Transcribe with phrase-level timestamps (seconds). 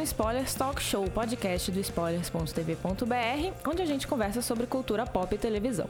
[0.00, 5.38] um Spoilers Talk Show, podcast do spoilers.tv.br, onde a gente conversa sobre cultura pop e
[5.38, 5.86] televisão.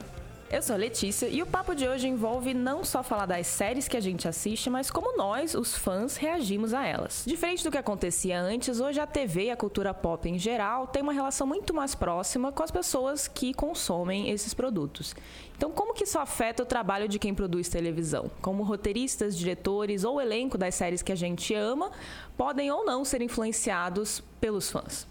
[0.51, 3.95] Eu sou Letícia e o papo de hoje envolve não só falar das séries que
[3.95, 7.23] a gente assiste, mas como nós, os fãs, reagimos a elas.
[7.25, 11.03] Diferente do que acontecia antes, hoje a TV e a cultura pop em geral têm
[11.03, 15.15] uma relação muito mais próxima com as pessoas que consomem esses produtos.
[15.55, 18.29] Então, como que isso afeta o trabalho de quem produz televisão?
[18.41, 21.91] Como roteiristas, diretores ou elenco das séries que a gente ama
[22.35, 25.10] podem ou não ser influenciados pelos fãs?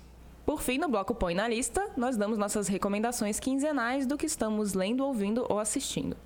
[0.51, 4.75] Por fim, no bloco Põe na Lista, nós damos nossas recomendações quinzenais do que estamos
[4.75, 6.17] lendo, ouvindo ou assistindo.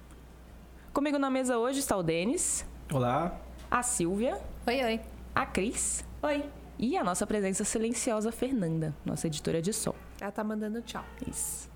[0.95, 3.39] Comigo na mesa hoje está o Denis, Olá.
[3.71, 5.01] a Silvia, Oi, oi.
[5.35, 6.07] a Cris.
[6.23, 6.43] Oi.
[6.79, 9.95] E a nossa presença silenciosa, Fernanda, nossa editora de som.
[10.19, 11.05] Ela tá mandando tchau.
[11.29, 11.69] Isso.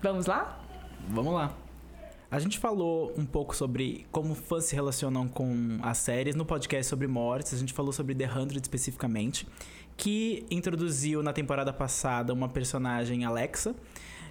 [0.00, 0.64] Vamos lá?
[1.10, 1.54] Vamos lá.
[2.34, 6.90] A gente falou um pouco sobre como fãs se relacionam com as séries no podcast
[6.90, 7.54] sobre mortes.
[7.54, 9.46] A gente falou sobre The Hundred especificamente,
[9.96, 13.74] que introduziu na temporada passada uma personagem Alexa.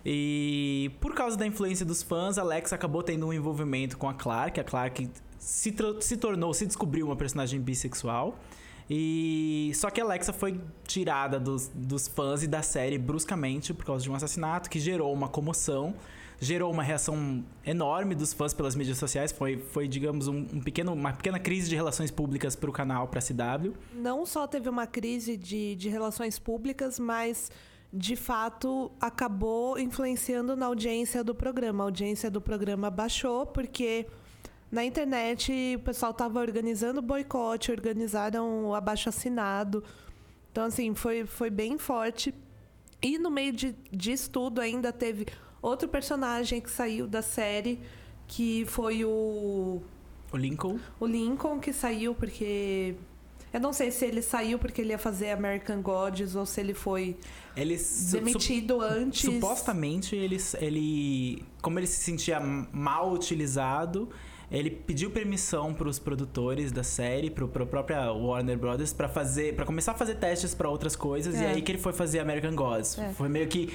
[0.05, 4.59] E por causa da influência dos fãs, Alexa acabou tendo um envolvimento com a Clark.
[4.59, 8.37] A Clark se, se tornou, se descobriu uma personagem bissexual.
[8.89, 14.03] E só que Alexa foi tirada dos, dos fãs e da série bruscamente por causa
[14.03, 15.95] de um assassinato que gerou uma comoção,
[16.43, 19.31] gerou uma reação enorme dos fãs pelas mídias sociais.
[19.31, 23.07] Foi, foi digamos, um, um pequeno, uma pequena crise de relações públicas para o canal,
[23.07, 23.73] para a CW.
[23.93, 27.49] Não só teve uma crise de, de relações públicas, mas
[27.91, 31.83] de fato acabou influenciando na audiência do programa.
[31.83, 34.07] A audiência do programa baixou porque
[34.71, 39.83] na internet o pessoal estava organizando boicote, organizaram o abaixo assinado.
[40.51, 42.33] Então, assim, foi, foi bem forte.
[42.99, 45.27] E no meio de, disso tudo ainda teve
[45.63, 47.79] outro personagem que saiu da série,
[48.27, 49.81] que foi o
[50.31, 50.77] O Lincoln.
[50.99, 52.93] o Lincoln que saiu porque.
[53.51, 56.73] Eu não sei se ele saiu porque ele ia fazer American Gods ou se ele
[56.73, 57.15] foi
[57.55, 59.21] Ele su- demitido antes.
[59.21, 64.09] su- supostamente ele, ele, como ele se sentia mal utilizado,
[64.49, 69.55] ele pediu permissão para os produtores da série, para a própria Warner Brothers, para fazer,
[69.55, 71.35] para começar a fazer testes para outras coisas.
[71.35, 71.49] E É.
[71.51, 72.97] aí que ele foi fazer American Gods.
[72.97, 73.13] É.
[73.13, 73.71] Foi meio que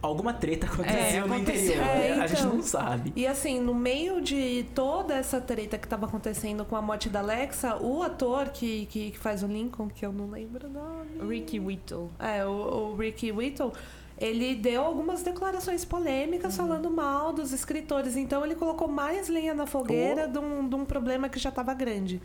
[0.00, 1.74] alguma treta aconteceu no aconteceu.
[1.76, 1.86] interior.
[1.86, 2.54] É, A gente então.
[2.54, 3.12] não sabe.
[3.16, 7.20] E assim, no meio de toda essa treta que tava acontecendo com a morte da
[7.20, 11.28] Alexa, o ator que, que, que faz o Lincoln, que eu não lembro o nome.
[11.28, 12.10] Ricky Whittle.
[12.18, 13.72] É, o, o Ricky Whittle,
[14.16, 18.16] ele deu algumas declarações polêmicas falando mal dos escritores.
[18.16, 21.74] Então ele colocou mais lenha na fogueira de, um, de um problema que já estava
[21.74, 22.20] grande.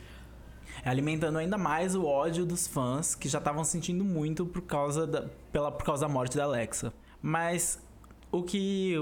[0.85, 5.25] alimentando ainda mais o ódio dos fãs que já estavam sentindo muito por causa da,
[5.51, 6.93] pela, por causa da morte da Alexa.
[7.25, 7.79] Mas
[8.29, 8.95] o que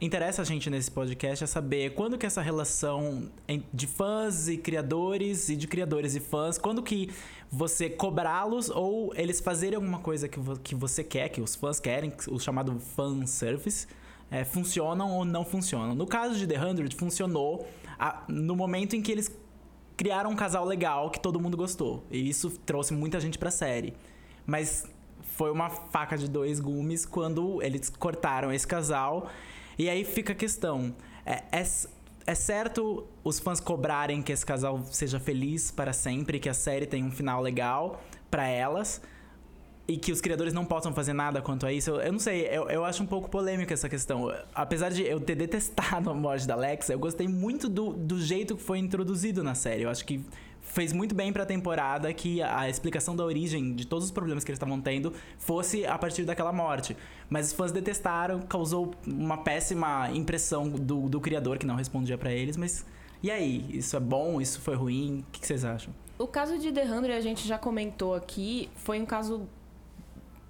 [0.00, 3.28] interessa a gente nesse podcast é saber quando que essa relação
[3.72, 7.10] de fãs e criadores e de criadores e fãs, quando que
[7.50, 11.80] você cobrá-los ou eles fazerem alguma coisa que, vo- que você quer, que os fãs
[11.80, 13.88] querem, o chamado fan service,
[14.30, 15.94] é, funcionam ou não funcionam.
[15.96, 17.66] No caso de The 100, funcionou
[17.98, 19.34] a- no momento em que eles
[19.96, 22.04] criaram um casal legal que todo mundo gostou.
[22.10, 23.94] E isso trouxe muita gente pra série.
[24.46, 24.84] Mas
[25.36, 29.30] foi uma faca de dois gumes quando eles cortaram esse casal.
[29.78, 30.94] E aí fica a questão:
[31.26, 31.64] é, é,
[32.26, 36.86] é certo os fãs cobrarem que esse casal seja feliz para sempre, que a série
[36.86, 38.00] tenha um final legal
[38.30, 39.02] pra elas?
[39.86, 41.90] E que os criadores não possam fazer nada quanto a isso.
[41.90, 44.32] Eu, eu não sei, eu, eu acho um pouco polêmica essa questão.
[44.54, 48.56] Apesar de eu ter detestado a morte da Alexa, eu gostei muito do, do jeito
[48.56, 49.82] que foi introduzido na série.
[49.82, 50.24] Eu acho que
[50.74, 54.50] fez muito bem pra temporada que a, explicação da origem de todos os problemas que
[54.50, 56.96] eles estavam tendo fosse a partir daquela morte.
[57.30, 62.32] Mas os fãs detestaram, causou uma péssima impressão do, do criador que não respondia pra
[62.32, 62.56] eles.
[62.56, 62.84] Mas
[63.22, 63.64] e aí?
[63.70, 64.40] Isso é bom?
[64.40, 65.24] Isso foi ruim?
[65.28, 65.94] O que, vocês acham?
[66.18, 69.48] O caso de The 100, a gente já comentou aqui, foi um caso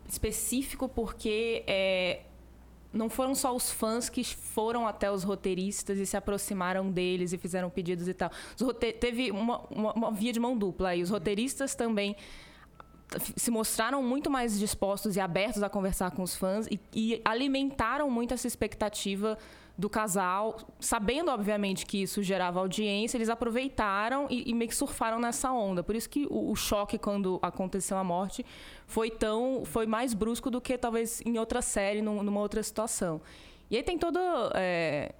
[0.09, 2.23] específico porque é,
[2.95, 7.39] não foram só os fãs que foram até os roteiristas e se aproximaram deles e
[7.39, 8.31] fizeram pedidos e tal.
[9.01, 11.03] Teve uma, uma- uma via de mão dupla aí.
[11.03, 12.17] Os roteiristas também
[13.37, 18.11] se mostraram muito mais dispostos e abertos a conversar com os fãs e, e alimentaram
[18.11, 19.39] muito essa expectativa
[19.77, 25.19] do casal, sabendo, obviamente, que isso gerava audiência, eles aproveitaram e, e meio que surfaram
[25.19, 25.83] nessa onda.
[25.83, 28.47] Por isso que o, o, choque quando aconteceu a morte
[28.87, 29.65] foi tão.
[29.65, 33.21] foi mais brusco do que talvez em outra série, num, numa outra situação.
[33.69, 34.19] E aí tem todo.
[34.55, 35.13] É,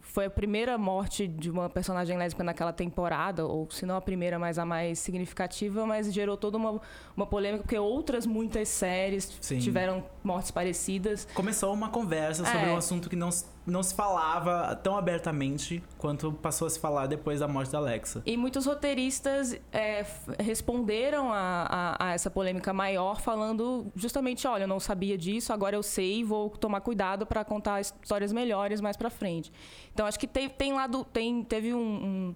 [0.00, 4.38] foi a primeira morte de uma personagem lésbica naquela temporada, ou se não a primeira,
[4.38, 6.80] mas a mais significativa, mas gerou toda uma,
[7.16, 9.58] uma polêmica, porque outras muitas séries Sim.
[9.58, 11.26] tiveram mortes parecidas.
[11.34, 12.72] Começou uma conversa sobre é.
[12.72, 13.30] um assunto que não
[13.68, 18.22] não se falava tão abertamente quanto passou a se falar depois da morte da Alexa.
[18.24, 20.04] E muitos roteiristas é,
[20.38, 25.76] responderam a, a, a, essa polêmica maior, falando justamente: olha, eu não sabia disso, agora
[25.76, 29.52] eu sei, vou tomar cuidado para contar histórias melhores mais para frente.
[29.92, 32.34] Então, acho que tem, tem lado, tem, teve um,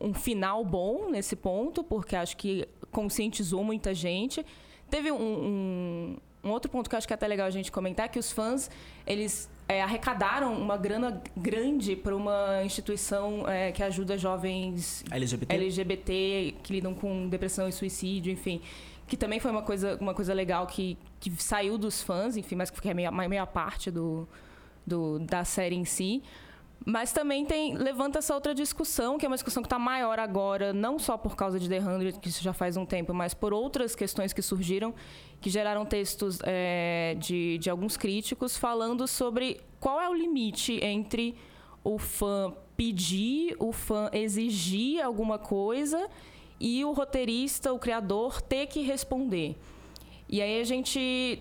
[0.00, 4.44] um, um final bom nesse ponto, porque acho que conscientizou muita gente.
[4.90, 8.08] Teve um, um, um outro ponto que acho que é até legal a gente comentar,
[8.08, 8.70] que os fãs,
[9.06, 15.54] eles é, arrecadaram uma grana grande para uma instituição é, que ajuda jovens LGBT?
[15.54, 18.60] LGBT que lidam com depressão e suicídio, enfim.
[19.06, 22.70] Que também foi uma coisa, uma coisa legal que, que saiu dos fãs, enfim, mas
[22.70, 24.28] que é meia, meia parte do,
[24.86, 26.22] do, da série em si.
[26.84, 30.72] Mas também tem levanta essa outra discussão, que é uma discussão que está maior agora,
[30.72, 33.52] não só por causa de The Hundred, que isso já faz um tempo, mas por
[33.52, 34.92] outras questões que surgiram,
[35.40, 41.36] que geraram textos é, de, de alguns críticos falando sobre qual é o limite entre
[41.84, 46.08] o fã pedir, o fã exigir alguma coisa
[46.58, 49.56] e o roteirista, o criador, ter que responder.
[50.28, 51.40] E aí a gente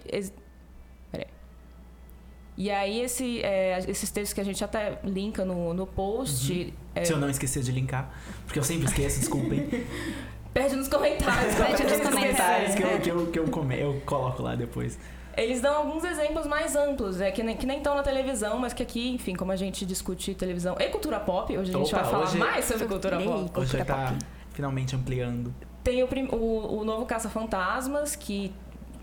[2.57, 6.51] e aí, esse, é, esses textos que a gente até linka no, no post.
[6.51, 6.71] Uhum.
[6.95, 7.05] É...
[7.05, 8.11] Se eu não esquecer de linkar,
[8.45, 9.67] porque eu sempre esqueço, desculpem.
[10.53, 11.55] Perde nos comentários.
[11.55, 14.99] Perde nos comentários que, eu, que, eu, que eu, come, eu coloco lá depois.
[15.37, 18.73] Eles dão alguns exemplos mais amplos, é, que nem, que nem estão na televisão, mas
[18.73, 22.03] que aqui, enfim, como a gente discute televisão e cultura pop, hoje a gente Opa,
[22.03, 22.37] vai falar hoje...
[22.37, 23.59] mais sobre cultura pop.
[23.59, 24.13] Hoje já tá
[24.51, 25.55] finalmente ampliando.
[25.83, 28.53] Tem o, o, o novo Caça-Fantasmas, que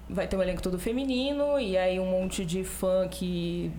[0.09, 3.71] vai ter um elenco todo feminino e aí um monte de fã que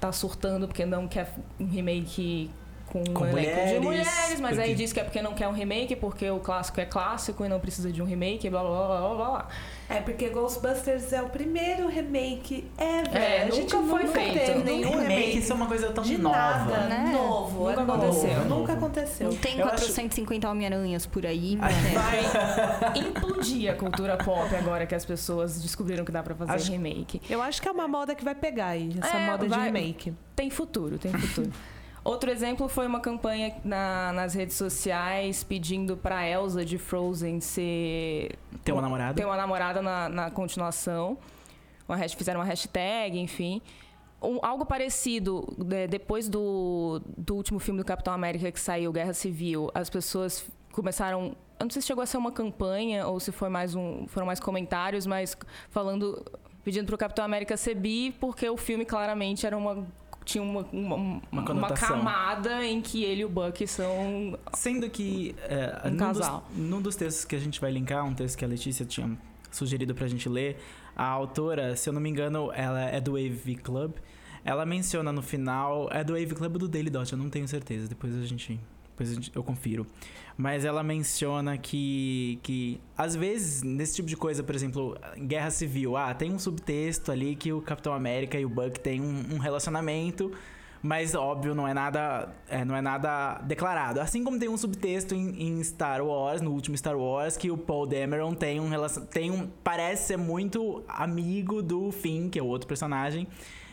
[0.00, 2.50] tá surtando porque não quer um remake
[2.88, 4.62] com, com um elenco mulheres, de mulheres, mas porque...
[4.62, 7.48] aí diz que é porque não quer um remake, porque o clássico é clássico e
[7.48, 9.48] não precisa de um remake, blá blá blá blá blá.
[9.88, 13.16] É porque Ghostbusters é o primeiro remake ever.
[13.16, 14.34] É, a gente nunca foi feito.
[14.34, 15.38] Teve nenhum remake, remake.
[15.38, 16.36] Isso é uma coisa tão de nova.
[16.36, 17.10] Nada, né?
[17.12, 17.68] Novo.
[17.70, 18.34] Nunca é aconteceu.
[18.34, 18.48] Novo.
[18.48, 19.30] Nunca aconteceu.
[19.30, 20.52] Não tem 450 acho...
[20.52, 21.56] Homem-Aranhas por aí.
[21.56, 21.68] Né?
[21.94, 26.70] Vai implodir a cultura pop agora que as pessoas descobriram que dá pra fazer acho...
[26.70, 27.22] remake.
[27.30, 29.58] Eu acho que é uma moda que vai pegar aí, essa é, moda vai...
[29.58, 30.14] de remake.
[30.36, 31.50] Tem futuro, tem futuro.
[32.08, 38.38] Outro exemplo foi uma campanha na, nas redes sociais pedindo para Elsa de Frozen ser
[38.64, 41.18] ter uma namorada, ter uma namorada na, na continuação.
[41.86, 43.60] Uma, fizeram uma hashtag, enfim.
[44.22, 49.12] Um, algo parecido de, depois do, do último filme do Capitão América que saiu, Guerra
[49.12, 53.32] Civil, as pessoas começaram eu não sei se chegou a ser uma campanha ou se
[53.32, 55.36] foi mais um, foram mais comentários, mas
[55.68, 56.24] falando,
[56.64, 59.84] pedindo para o Capitão América ser bi, porque o filme claramente era uma
[60.28, 64.38] tinha uma, uma, uma, uma, camada em que ele e o Buck são.
[64.52, 65.34] Sendo que.
[65.40, 66.46] É, um num casal.
[66.50, 69.16] Dos, num dos textos que a gente vai linkar, um texto que a Letícia tinha
[69.50, 70.58] sugerido pra gente ler,
[70.94, 73.92] a autora, se eu não me engano, ela é do Wave Club.
[74.44, 75.88] Ela menciona no final.
[75.90, 77.88] É do Wave Club ou do Daily Dot, eu não tenho certeza.
[77.88, 78.60] Depois a gente.
[78.98, 79.86] Depois eu confiro.
[80.36, 85.96] Mas ela menciona que, que, às vezes, nesse tipo de coisa, por exemplo, guerra civil,
[85.96, 89.38] ah, tem um subtexto ali que o Capitão América e o Buck têm um, um
[89.38, 90.32] relacionamento,
[90.80, 94.00] mas óbvio, não é nada, é, não é nada declarado.
[94.00, 97.58] Assim como tem um subtexto em, em, Star Wars, no último Star Wars, que o
[97.58, 102.42] Paul Dameron tem um relação, tem um, parece ser muito amigo do Finn, que é
[102.42, 103.26] o outro personagem.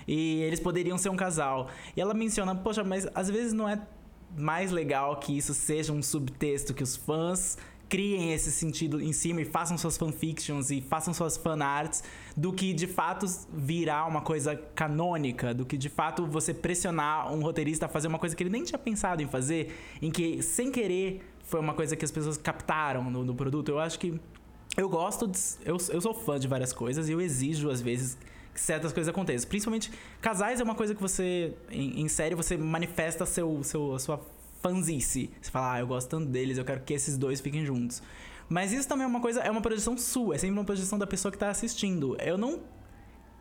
[0.07, 1.69] E eles poderiam ser um casal.
[1.95, 3.79] E ela menciona, poxa, mas às vezes não é
[4.37, 9.41] mais legal que isso seja um subtexto que os fãs criem esse sentido em cima
[9.41, 12.03] e façam suas fanfictions e façam suas fanarts
[12.35, 17.41] do que de fato virar uma coisa canônica, do que de fato você pressionar um
[17.41, 20.71] roteirista a fazer uma coisa que ele nem tinha pensado em fazer, em que sem
[20.71, 23.69] querer foi uma coisa que as pessoas captaram no, no produto.
[23.69, 24.19] Eu acho que
[24.75, 28.17] eu gosto, de, eu, eu sou fã de várias coisas e eu exijo às vezes
[28.55, 29.47] certas coisas aconteçam.
[29.47, 33.99] Principalmente, casais é uma coisa que você, em, em série, você manifesta seu, seu, a
[33.99, 34.21] sua
[34.61, 35.29] fanzice.
[35.41, 38.01] Você fala, ah, eu gosto tanto deles, eu quero que esses dois fiquem juntos.
[38.47, 41.07] Mas isso também é uma coisa, é uma projeção sua, é sempre uma projeção da
[41.07, 42.15] pessoa que tá assistindo.
[42.21, 42.61] Eu não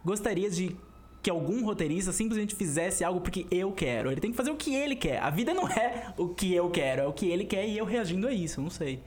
[0.04, 0.76] gostaria de
[1.23, 4.11] que algum roteirista simplesmente fizesse algo porque eu quero.
[4.11, 5.23] Ele tem que fazer o que ele quer.
[5.23, 7.85] A vida não é o que eu quero, é o que ele quer e eu
[7.85, 9.00] reagindo a isso, não sei.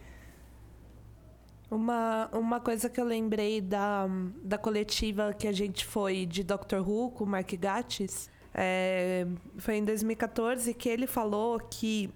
[1.70, 4.08] Uma, uma coisa que eu lembrei da,
[4.42, 9.76] da coletiva que a gente foi de Doctor Who com o Mark Gatiss, É, foi
[9.76, 12.10] em 2014 que ele falou que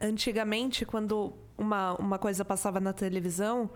[0.00, 3.70] antigamente, quando uma, uma coisa passava na televisão,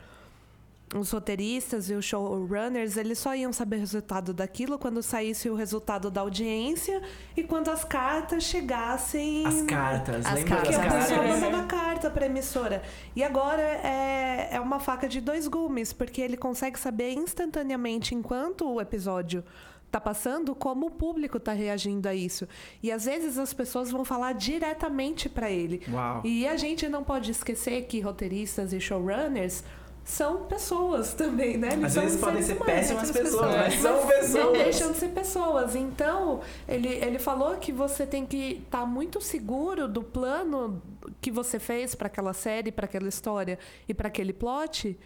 [0.95, 5.55] os roteiristas e os showrunners, eles só iam saber o resultado daquilo quando saísse o
[5.55, 7.01] resultado da audiência
[7.37, 9.47] e quando as cartas chegassem.
[9.47, 11.03] As cartas, As lembra Porque das a cartas.
[11.05, 11.41] pessoa cartas?
[11.41, 12.83] mandava carta pra emissora.
[13.15, 18.69] E agora é, é uma faca de dois gumes, porque ele consegue saber instantaneamente, enquanto
[18.69, 19.45] o episódio
[19.93, 22.49] tá passando, como o público tá reagindo a isso.
[22.83, 25.83] E às vezes as pessoas vão falar diretamente pra ele.
[25.91, 26.23] Uau.
[26.25, 29.65] E a gente não pode esquecer que roteiristas e showrunners
[30.05, 31.69] são pessoas também, né?
[31.73, 34.53] Eles Às são vezes podem ser humanos, péssimas outras pessoas, mas são Não pessoas.
[34.59, 35.77] deixam de ser pessoas.
[35.77, 40.83] Então, ele, ele falou que você tem que estar muito seguro do plano
[41.21, 44.99] que você fez para aquela série, para aquela história e para aquele plot,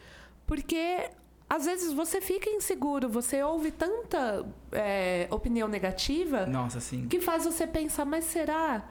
[0.47, 1.11] porque
[1.49, 7.67] às vezes você fica inseguro, você ouve tanta é, opinião negativa Nossa, que faz você
[7.67, 8.83] pensar, mas será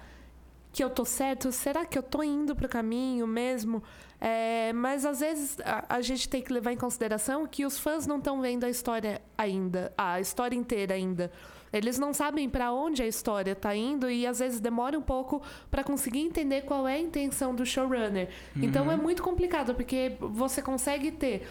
[0.72, 1.52] que eu tô certo?
[1.52, 3.84] Será que eu tô indo pro caminho mesmo?
[4.26, 8.08] É, mas às vezes a, a gente tem que levar em consideração que os fãs
[8.08, 11.30] não estão vendo a história ainda, a história inteira ainda.
[11.74, 15.42] Eles não sabem para onde a história tá indo e às vezes demora um pouco
[15.70, 18.30] para conseguir entender qual é a intenção do showrunner.
[18.56, 21.46] Então é muito complicado porque você consegue ter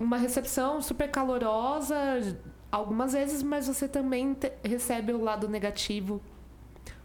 [0.00, 1.96] uma recepção super calorosa
[2.72, 6.20] algumas vezes, mas você também recebe o lado negativo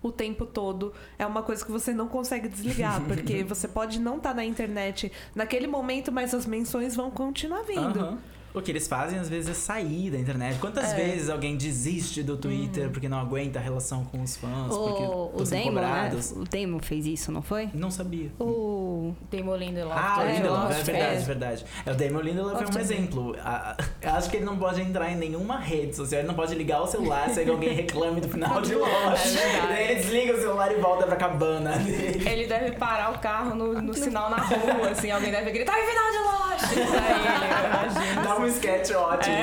[0.02, 0.94] o tempo todo.
[1.18, 5.12] É uma coisa que você não consegue desligar, porque você pode não estar na internet
[5.36, 8.00] naquele momento, mas as menções vão continuar vindo.
[8.00, 8.18] Aham.
[8.54, 10.58] O que eles fazem às vezes é sair da internet.
[10.60, 10.96] Quantas É.
[10.96, 12.92] vezes alguém desiste do Twitter Uhum.
[12.92, 16.12] porque não aguenta a relação com os fãs, porque O, estão o Damon, né?
[16.36, 17.70] O Damon fez isso, não foi?
[17.74, 18.32] Não sabia.
[18.40, 19.14] O...
[19.32, 19.96] Damon Lindelof.
[19.96, 21.20] Ah, o é, Lindelof, é Lost, verdade, é.
[21.20, 21.66] verdade.
[21.86, 23.36] É, o Damon Lindelof é um exemplo.
[23.40, 26.56] A- Eu acho que ele não pode entrar em nenhuma rede social, ele não pode
[26.56, 28.74] ligar o celular se alguém reclame do final de.
[28.74, 29.68] É verdade.
[29.68, 32.28] Daí ele desliga o celular e volta pra cabana dele.
[32.28, 35.86] Ele deve parar o carro no, no sinal na rua, assim, alguém deve gritar, "Ai,
[35.86, 36.49] final de Lost!
[36.72, 38.24] Ele.
[38.24, 39.36] Dá um sketch ótimo.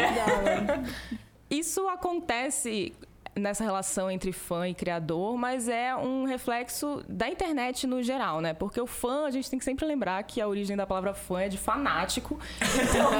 [1.50, 2.92] Isso acontece
[3.38, 8.54] nessa relação entre fã e criador, mas é um reflexo da internet no geral, né?
[8.54, 11.42] Porque o fã, a gente tem que sempre lembrar que a origem da palavra fã
[11.42, 12.38] é de fanático.
[12.60, 13.10] Então,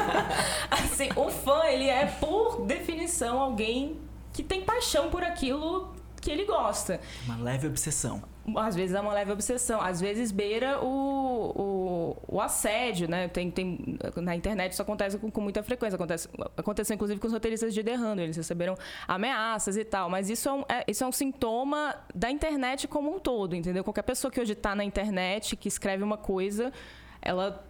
[0.70, 4.00] assim, o fã, ele é, por definição, alguém
[4.32, 7.00] que tem paixão por aquilo que ele gosta.
[7.26, 8.22] Uma leve obsessão.
[8.56, 13.28] Às vezes é uma leve obsessão, às vezes beira o, o, o assédio, né?
[13.28, 15.94] Tem, tem, na internet isso acontece com, com muita frequência.
[15.94, 20.10] Acontece, aconteceu inclusive com os roteiristas de The Handle, eles receberam ameaças e tal.
[20.10, 23.84] Mas isso é, um, é- isso é um sintoma da internet como um todo, entendeu?
[23.84, 26.72] Qualquer pessoa que hoje está na internet, que escreve uma coisa,
[27.20, 27.64] ela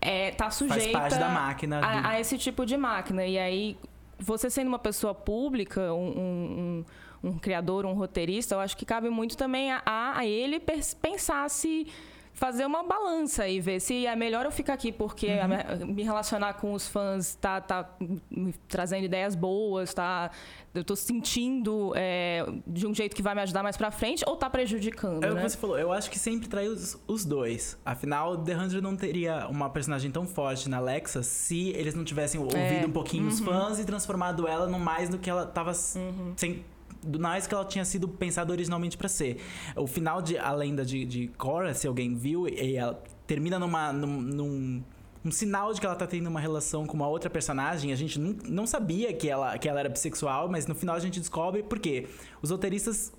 [0.00, 3.26] é, tá sujeita parte da máquina do- a, a esse tipo de máquina.
[3.26, 3.76] E aí,
[4.18, 6.84] você sendo uma pessoa pública, um, um- um-
[7.28, 10.60] um criador, um roteirista, eu acho que cabe muito também a, a- ele
[11.02, 11.86] pensar se
[12.32, 15.48] fazer uma balança e ver se é melhor eu ficar aqui porque a
[15.86, 17.88] me- relacionar com os fãs tá, tá
[18.30, 20.30] me trazendo ideias boas, tá
[20.74, 24.36] eu tô sentindo é, de um jeito que vai me ajudar mais pra frente ou
[24.36, 25.48] tá prejudicando, É o que né?
[25.48, 27.78] você falou, eu acho que sempre trai os, os dois.
[27.82, 32.38] Afinal, The Hundred não teria uma personagem tão forte na Alexa se eles não tivessem
[32.38, 32.84] ouvido É.
[32.86, 35.98] um pouquinho os fãs e transformado ela no mais do que ela tava s-
[36.36, 36.62] sem.
[37.06, 39.38] Do mais que ela tinha sido pensada originalmente pra ser.
[39.76, 43.92] O final de A Lenda de, de Korra, se alguém viu, e ela termina numa,
[43.92, 44.82] num, num-
[45.24, 47.92] um sinal de que ela tá tendo uma relação com uma outra personagem.
[47.92, 51.00] A gente não, não sabia que ela, que ela era bissexual, mas no final a
[51.00, 52.06] gente descobre por quê.
[52.42, 53.12] Os roteiristas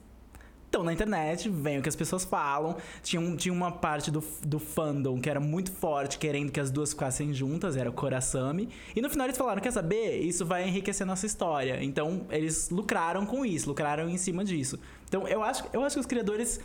[0.77, 2.75] estão na internet, veem o que as pessoas falam.
[3.03, 6.69] Tinha, um- tinha uma parte do, do fandom que era muito forte, querendo que as
[6.71, 8.69] duas ficassem juntas, era o Korasami.
[8.95, 10.17] E no final eles falaram: quer saber?
[10.19, 11.83] Isso vai enriquecer nossa história.
[11.83, 14.79] Então eles lucraram com isso, lucraram em cima disso.
[15.07, 16.59] Então eu acho, eu acho que os criadores.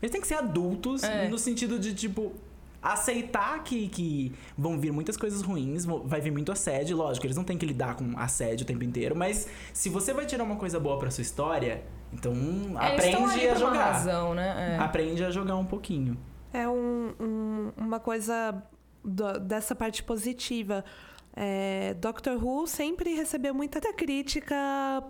[0.00, 1.28] Eles têm que ser adultos É.
[1.28, 2.32] no sentido de, tipo.
[2.80, 7.42] Aceitar que, que vão vir muitas coisas ruins, vai vir muito assédio, lógico, eles não
[7.42, 10.78] têm que lidar com assédio o tempo inteiro, mas se você vai tirar uma coisa
[10.78, 12.32] boa pra sua história, então
[12.80, 13.92] É, aprende a jogar.
[13.92, 14.76] razão, né?
[14.76, 14.82] É.
[14.82, 16.16] Aprende a jogar um pouquinho.
[16.52, 18.62] É um- um- uma coisa
[19.04, 20.84] do- dessa parte positiva.
[21.36, 24.56] É, Doctor Who sempre recebeu muita crítica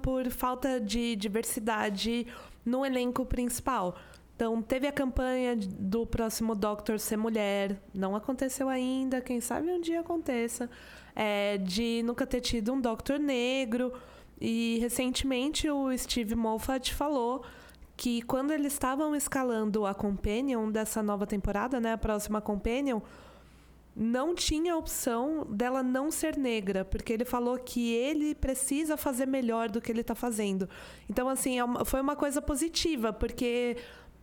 [0.03, 2.27] por falta de diversidade
[2.65, 3.97] no elenco principal.
[4.37, 7.81] Então, teve a campanha do próximo Doctor ser mulher.
[7.95, 10.69] Não aconteceu ainda, quem sabe um dia aconteça.
[11.17, 13.93] É, de nunca ter tido um Doctor negro.
[14.41, 17.45] E recentemente o Steve Moffat falou
[17.97, 23.01] que quando eles estavam escalando a Companion dessa nova temporada, né, a próxima Companion,
[23.95, 29.69] não tinha opção dela não ser negra, porque ele falou que ele precisa fazer melhor
[29.69, 30.69] do que ele está fazendo.
[31.11, 33.77] Então, assim, é foi uma coisa positiva, porque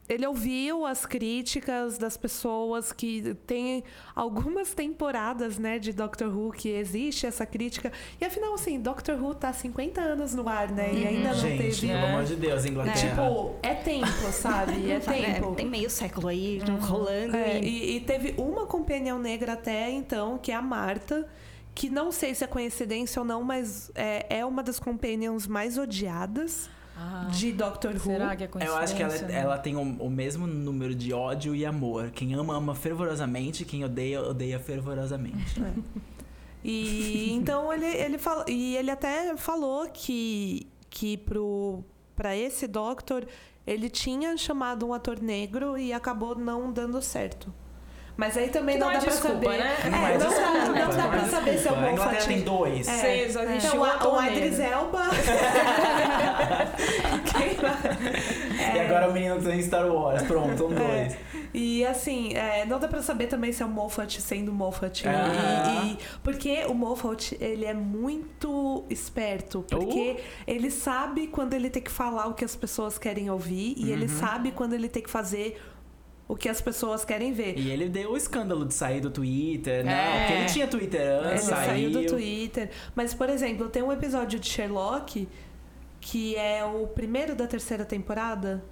[0.07, 3.83] ele ouviu as críticas das pessoas que tem
[4.15, 7.91] algumas temporadas, né, de Doctor Who que existe essa crítica.
[8.21, 10.93] E afinal, assim, Doctor Who tá há 50 anos no ar, né?
[10.93, 11.87] E ainda não Gente, teve.
[11.87, 13.09] pelo amor de Deus, Inglaterra.
[13.09, 14.91] Tipo, é tempo, sabe?
[14.91, 15.51] É tempo.
[15.53, 17.35] É, tem meio século aí rolando.
[17.35, 17.67] É, e...
[17.67, 21.27] e, e teve uma companion negra até então, que é a Marta,
[21.73, 25.77] que não sei se é coincidência ou não, mas é, é uma das companions mais
[25.77, 26.69] odiadas
[27.31, 27.99] de Doctor Who.
[27.99, 28.77] Será que é coincidência?
[28.77, 29.39] Eu acho que ela, né?
[29.39, 32.11] ela tem o, o mesmo número de ódio e amor.
[32.11, 33.65] Quem ama, ama fervorosamente.
[33.65, 35.61] Quem odeia, odeia fervorosamente.
[36.67, 41.83] E então ele, ele fala, e ele até falou que que pro
[42.15, 43.27] para esse Doctor
[43.67, 47.53] ele tinha chamado um ator negro e acabou não dando certo.
[48.17, 49.57] Mas aí também não, não é dá pra desculpa, saber.
[49.57, 49.75] né?
[49.83, 51.75] É, Não não, é dá- desculpa, não dá não é pra saber se é o.
[51.75, 52.27] A Inglaterra Moffat.
[52.27, 52.87] tem dois.
[52.87, 53.29] É.
[53.29, 54.37] Só existe Então, um o negro.
[54.37, 55.03] Idris Elba.
[58.75, 60.21] E agora o menino tem Star Wars.
[60.23, 60.75] Pronto, são É.
[60.75, 61.17] dois.
[61.53, 65.07] E assim, é, não dá pra saber também se é o Moffat sendo Moffat.
[65.07, 65.83] Ah.
[65.85, 69.63] E, e- porque o Moffat, ele é muito esperto.
[69.69, 73.73] Porque ele sabe quando ele tem que falar o que as pessoas querem ouvir.
[73.77, 75.61] E ele sabe quando ele tem que fazer
[76.27, 77.57] o que as pessoas querem ver.
[77.57, 79.93] E ele deu o escândalo de sair do Twitter, né?
[79.93, 80.19] É.
[80.19, 82.71] Porque ele tinha Twitter Ele antes, saiu do Twitter.
[82.95, 85.27] Mas, por exemplo, tem um episódio de Sherlock
[85.99, 88.63] que é o primeiro da terceira temporada.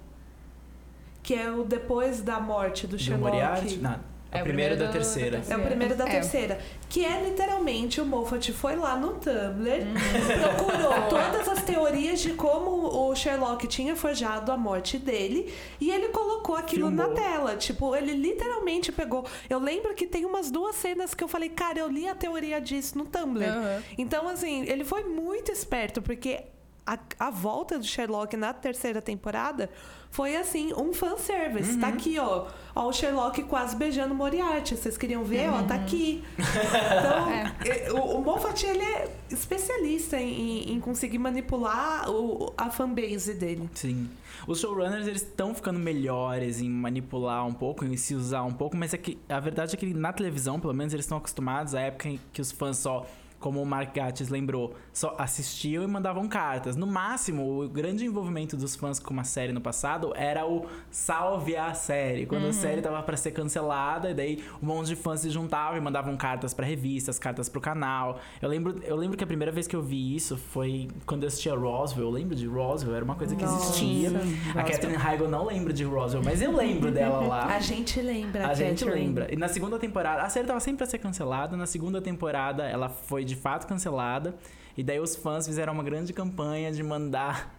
[1.22, 3.32] Que é o depois da morte do Do Sherlock.
[3.32, 3.76] Moriarty?
[3.78, 3.98] Não,
[4.34, 5.42] É o primeiro primeiro da terceira.
[5.48, 6.10] É o primeiro da É.
[6.10, 6.58] terceira.
[6.88, 9.94] Que é literalmente o Moffat foi lá no Tumblr, Uhum.
[10.42, 16.08] procurou todas as teorias de como o Sherlock tinha forjado a morte dele e ele
[16.08, 17.08] colocou aquilo Filmou.
[17.08, 17.56] na tela.
[17.56, 19.24] Tipo, ele literalmente pegou.
[19.48, 22.60] Eu lembro que tem umas duas cenas que eu falei, cara, eu li a teoria
[22.60, 23.44] disso no Tumblr.
[23.48, 23.82] Aham.
[23.96, 26.40] Então, assim, ele foi muito esperto, porque
[26.86, 29.70] a, a volta do Sherlock na terceira temporada
[30.14, 31.72] foi assim, um fanservice.
[31.72, 31.80] Uhum.
[31.80, 32.46] Tá aqui, ó.
[32.76, 34.76] Ó, o Sherlock quase beijando Moriarty.
[34.76, 35.48] Vocês queriam ver?
[35.50, 35.66] Ó, Uhum.
[35.66, 36.22] tá aqui.
[36.38, 37.30] Então,
[37.64, 43.68] eh, o, o Moffat, ele é especialista em, em conseguir manipular o, a fanbase dele.
[43.74, 44.08] Sim.
[44.46, 48.76] Os showrunners, eles estão ficando melhores em manipular um pouco, em se usar um pouco,
[48.76, 51.80] mas é que a verdade é que na televisão, pelo menos, eles estão acostumados à
[51.80, 53.04] época em que os fãs só,
[53.44, 56.76] como o Mark Gatiss lembrou, só assistiam e mandavam cartas.
[56.76, 61.54] No máximo, o grande envolvimento dos fãs com uma série no passado era o salve
[61.54, 65.20] a série, quando a série tava para ser cancelada, e daí um monte de fãs
[65.20, 68.18] se juntavam e mandavam cartas pra revistas, cartas pro canal.
[68.40, 71.26] Eu lembro, eu lembro que a primeira vez que eu vi isso foi quando eu
[71.26, 72.06] assistia Roswell.
[72.06, 73.62] Eu lembro de Roswell, era uma coisa que Nossa.
[73.62, 74.10] existia.
[74.54, 77.44] A Catherine Heigl não lembra de Roswell, mas eu lembro dela lá.
[77.54, 79.06] A gente lembra, A gente Catherine.
[79.06, 79.34] lembra.
[79.34, 81.58] E na segunda temporada, a série tava sempre pra ser cancelada.
[81.58, 84.34] Na segunda temporada, ela foi de fato cancelada.
[84.76, 87.54] E daí os fãs fizeram uma grande campanha de mandar.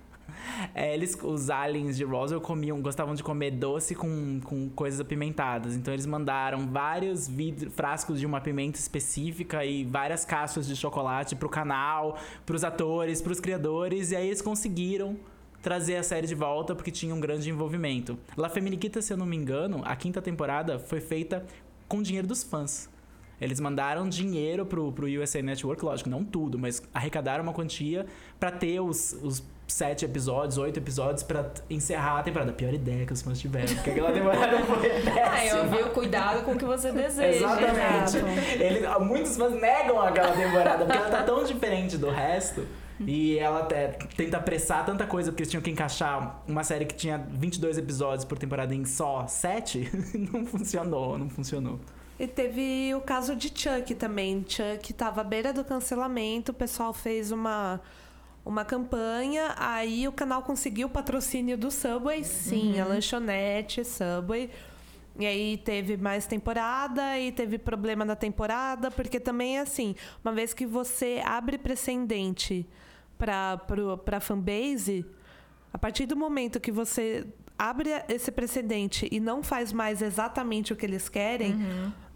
[0.73, 5.75] É, eles, os aliens de Roswell comiam, gostavam de comer doce com, com coisas apimentadas.
[5.75, 11.35] Então eles mandaram vários vidro, frascos de uma pimenta específica e várias caixas de chocolate
[11.35, 14.11] pro canal, pros atores, pros criadores.
[14.11, 15.17] E aí eles conseguiram
[15.61, 18.17] trazer a série de volta porque tinha um grande envolvimento.
[18.37, 21.45] La Feminiquita, se eu não me engano, a quinta temporada foi feita
[21.87, 22.89] com dinheiro dos fãs.
[23.39, 28.05] Eles mandaram dinheiro pro, pro USA Network, lógico, não tudo, mas arrecadaram uma quantia
[28.39, 32.53] pra ter os, os sete episódios, oito episódios pra encerrar a temporada.
[32.53, 35.77] Pior ideia que os fãs tiveram, porque aquela temporada foi Ah, eu péssima.
[35.77, 37.45] vi o cuidado com o que você deseja.
[37.55, 38.17] Exatamente.
[38.17, 38.63] Exato.
[38.63, 42.65] Ele, muitos fãs negam aquela temporada, porque ela tá tão diferente do resto.
[42.99, 46.95] E ela até tenta apressar tanta coisa, porque eles tinham que encaixar uma série que
[46.95, 49.89] tinha 22 episódios por temporada em só 7.
[50.31, 51.77] não funcionou, não funcionou.
[52.17, 54.45] E teve o caso de Chuck também.
[54.47, 57.81] Chuck tava à beira do cancelamento, o pessoal fez uma,
[58.45, 64.49] uma campanha, aí o canal conseguiu o patrocínio do Subway, sim, a lanchonete Subway.
[65.17, 70.33] E aí teve mais temporada e teve problema na temporada, porque também é assim, uma
[70.33, 72.67] vez que você abre precedente
[73.17, 73.57] para
[74.03, 75.05] para fanbase,
[75.71, 77.25] a partir do momento que você
[77.57, 81.55] abre esse precedente e não faz mais exatamente o que eles querem,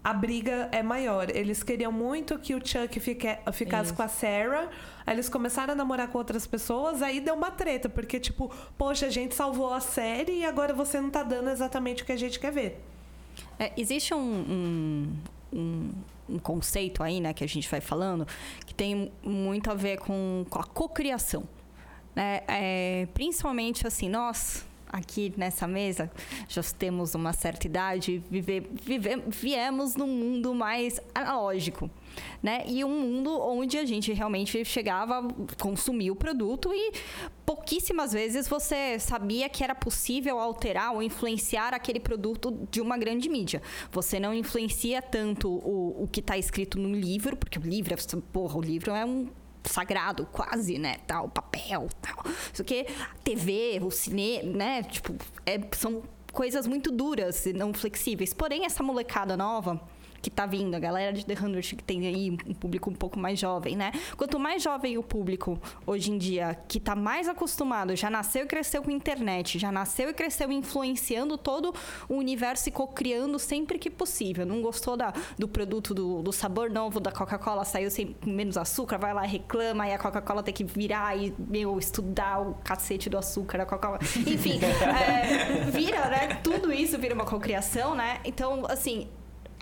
[0.02, 1.28] a briga é maior.
[1.30, 3.94] Eles queriam muito que o Chuck fique, ficasse Isso.
[3.94, 4.68] com a Sarah.
[5.06, 9.06] Aí eles começaram a namorar com outras pessoas, aí deu uma treta, porque tipo, poxa,
[9.06, 12.16] a gente salvou a série e agora você não tá dando exatamente o que a
[12.16, 12.80] gente quer ver.
[13.58, 15.16] É, existe um, um,
[15.52, 15.90] um-
[16.28, 18.24] um conceito aí, né, que a gente vai falando,
[18.64, 21.42] que tem muito a ver com, com a cocriação.
[22.14, 22.42] Né?
[22.46, 26.10] É, principalmente assim, nós, aqui nessa mesa
[26.48, 31.90] já temos uma certa idade, vive, vive, viemos num mundo mais analógico.
[32.42, 32.64] Né?
[32.66, 35.26] E um mundo onde a gente realmente chegava,
[35.58, 36.92] consumia o produto e
[37.46, 43.28] pouquíssimas vezes você sabia que era possível alterar ou influenciar aquele produto de uma grande
[43.28, 43.62] mídia.
[43.92, 47.96] Você não influencia tanto o, o que está escrito no livro, porque o livro, é,
[48.32, 49.28] porra, o livro é um
[49.64, 50.96] sagrado, quase, né?
[51.06, 52.24] Tal, papel, tal.
[52.52, 52.86] Isso que
[53.22, 54.82] TV, o cinema, né?
[54.82, 58.32] Tipo, é, são coisas muito duras e não flexíveis.
[58.32, 59.80] Porém, essa molecada nova
[60.22, 63.18] que tá vindo, a galera de The Hundred que tem aí um público um pouco
[63.18, 63.92] mais jovem, né?
[64.16, 68.46] Quanto mais jovem o público hoje em dia, que tá mais acostumado, já nasceu e
[68.46, 71.74] cresceu com internet, já nasceu e cresceu influenciando todo
[72.08, 74.44] o universo e co-criando sempre que possível.
[74.44, 78.98] Não gostou da, do produto, do, do sabor novo da Coca-Cola, saiu sem menos açúcar,
[78.98, 83.08] vai lá e reclama, e a Coca-Cola tem que virar e, meu, estudar o cacete
[83.08, 83.98] do açúcar da Coca-Cola.
[84.26, 86.40] Enfim, é, vira, né?
[86.42, 88.20] Tudo isso vira uma cocriação, né?
[88.24, 89.08] Então, assim,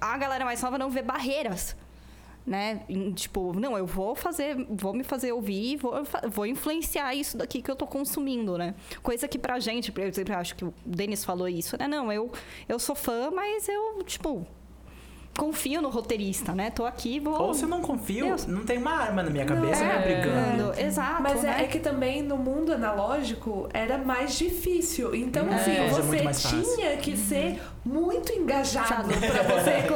[0.01, 1.77] a galera mais nova não vê barreiras.
[2.47, 2.81] Né?
[3.15, 5.93] Tipo, não, eu vou fazer, vou me fazer ouvir, vou,
[6.31, 8.75] vou influenciar isso daqui que eu tô consumindo, né?
[9.03, 11.87] Coisa que pra gente, por exemplo, acho que o Denis falou isso, né?
[11.87, 12.33] Não, eu,
[12.67, 14.47] eu sou fã, mas eu, tipo,
[15.39, 16.69] confio no roteirista, né?
[16.71, 17.41] Tô aqui, vou.
[17.41, 18.37] Ou se eu não confio, eu...
[18.49, 20.73] não tem uma arma na minha cabeça não, me brigando.
[20.77, 21.23] É, exato.
[21.23, 21.57] Mas né?
[21.61, 25.15] é, é, que também no mundo analógico era mais difícil.
[25.15, 29.87] Então, é, assim, é você tinha que ser muito engajado para você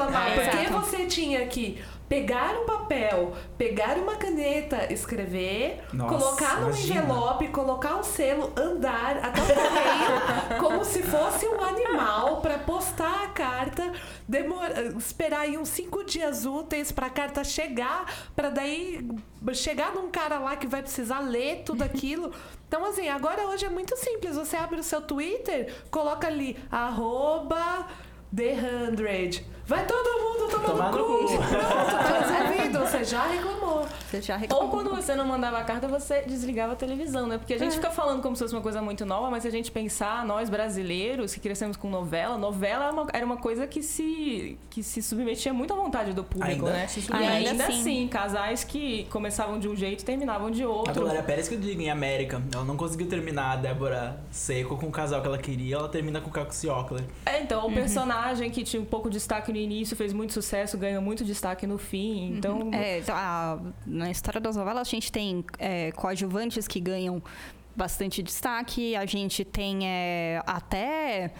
[1.22, 8.02] tinha que pegar um papel, pegar uma caneta, escrever, Nossa, colocar num envelope, colocar um
[8.02, 13.92] selo, andar até o correio como se fosse um animal para postar a carta,
[14.28, 18.04] demora, esperar aí uns cinco dias úteis para a carta chegar,
[18.34, 19.08] para daí
[19.54, 22.32] chegar num cara lá que vai precisar ler tudo aquilo.
[22.72, 24.34] Então, assim, agora hoje é muito simples.
[24.34, 27.86] Você abre o seu Twitter, coloca ali, arroba
[28.34, 29.44] The Hundred.
[29.66, 31.26] Vai todo mundo tomar, tomar no, cu.
[31.26, 32.78] Pronto, tá resolvido.
[32.80, 33.86] Você já reclamou.
[34.10, 34.66] Você já reclamou.
[34.66, 37.38] Ou quando você não mandava a carta, você desligava a televisão, né?
[37.38, 37.74] Porque a gente é.
[37.76, 40.50] fica falando como se fosse uma coisa muito nova, mas se a gente pensar, nós
[40.50, 45.00] brasileiros que crescemos com novela, novela era uma, era uma coisa que se, que se
[45.00, 46.86] submetia muito à vontade do público, ainda né?
[46.88, 47.80] Se e ainda assim.
[47.80, 50.90] assim, casais que começavam de um jeito e terminavam de outro.
[50.90, 54.76] A Glória Pérez que eu digo em América, ela não conseguiu terminar a Débora Seco
[54.76, 57.04] com o casal que ela queria, ela termina com o Caco Ciocler.
[57.24, 57.74] É, então, o uhum.
[57.74, 61.66] personagem que tinha um pouco de destaque no início fez muito sucesso, ganhou muito destaque
[61.66, 62.30] no fim.
[62.30, 62.36] Uhum.
[62.36, 62.70] Então.
[62.72, 67.22] É, então, a, na história das novelas, a gente tem é, coadjuvantes que ganham
[67.76, 71.32] bastante destaque, a gente tem é, até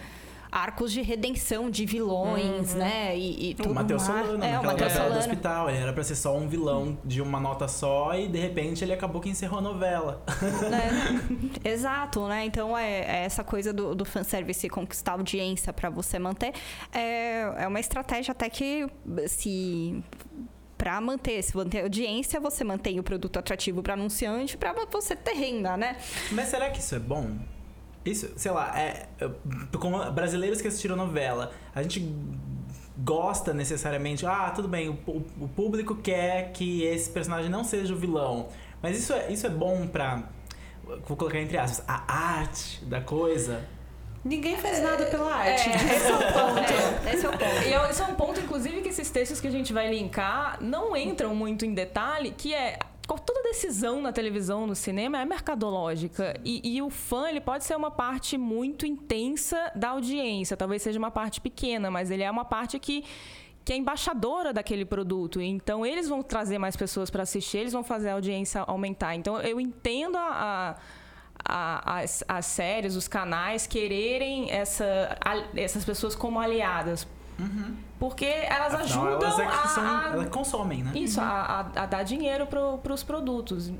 [0.53, 2.77] arcos de redenção de vilões, uhum.
[2.77, 3.17] né?
[3.17, 5.13] E, e tudo o Matheus Solano, é, o Matheus Solano.
[5.13, 8.37] do hospital, ele era pra ser só um vilão de uma nota só e de
[8.37, 10.23] repente ele acabou que encerrou a novela.
[11.63, 12.45] É, exato, né?
[12.45, 16.53] Então é, é, essa coisa do, do fanservice conquistar audiência para você manter.
[16.91, 18.87] É, é uma estratégia até que
[19.27, 20.03] se
[20.77, 25.33] para manter, se manter audiência, você mantém o produto atrativo para anunciante, para você ter
[25.33, 25.97] renda, né?
[26.31, 27.37] Mas será que isso é bom?
[28.05, 29.07] Isso, sei lá, é,
[29.79, 32.01] como brasileiros que assistiram novela, a gente
[32.97, 37.97] gosta necessariamente, ah, tudo bem, o, o, público quer que esse personagem não seja o
[37.97, 38.49] vilão.
[38.81, 40.23] Mas isso é, isso é bom pra,
[41.07, 43.65] vou colocar entre aspas, a arte da coisa.
[44.23, 45.69] Ninguém fez nada pela arte.
[45.69, 47.07] É, esse é o ponto.
[47.07, 47.67] É, esse é o ponto.
[47.67, 50.95] E esse é um ponto, inclusive, que esses textos que a gente vai linkar não
[50.95, 56.39] entram muito em detalhe, que é toda decisão na televisão, no cinema, é mercadológica.
[56.43, 60.55] E, e, o fã, ele pode ser uma parte muito intensa da audiência.
[60.55, 63.03] Talvez seja uma parte pequena, mas ele é uma parte que,
[63.63, 65.41] que é embaixadora daquele produto.
[65.41, 69.15] Então, eles vão trazer mais pessoas para assistir, eles vão fazer a audiência aumentar.
[69.15, 70.77] Então, eu entendo a, a
[71.45, 77.05] as, as, séries, os canais quererem essa, a, essas pessoas como aliadas.
[77.39, 77.75] Uhum.
[77.99, 80.91] Porque elas Afinal, ajudam elas é são, a, Elas consomem, né?
[80.95, 81.25] Isso, uhum.
[81.25, 83.71] a, a, dar dinheiro para os produtos.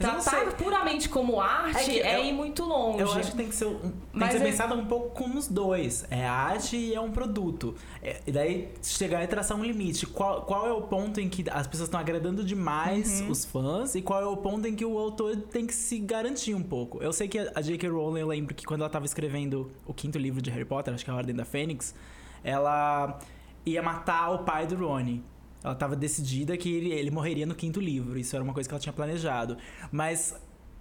[0.00, 3.00] Tratar puramente como arte é, é, ir muito longe.
[3.00, 4.40] Eu acho que tem que ser, tem que ser é...
[4.40, 6.06] pensado um pouco como os dois.
[6.10, 7.74] É arte e é um produto.
[8.02, 10.06] É, e daí chegar e traçar um limite.
[10.06, 13.30] Qual, qual é o ponto em que as pessoas estão agradando demais uhum.
[13.30, 16.54] os fãs e qual é o ponto em que o autor tem que se garantir
[16.54, 17.02] um pouco.
[17.02, 17.90] Eu sei que a J.K.
[17.90, 21.04] Rowling, eu lembro que quando ela estava escrevendo o quinto livro de Harry Potter, acho
[21.04, 21.94] que é a Ordem da Fênix,
[22.42, 23.18] ela
[23.66, 25.22] ia matar o pai do Rony.
[25.62, 28.18] Ela estava decidida que ele, ele morreria no quinto livro.
[28.18, 29.56] Isso era uma coisa que ela tinha planejado.
[29.92, 30.34] Mas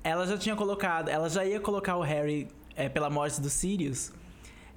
[0.04, 4.12] ela já tinha colocado, ela já ia colocar o Harry é, pela morte do Sirius.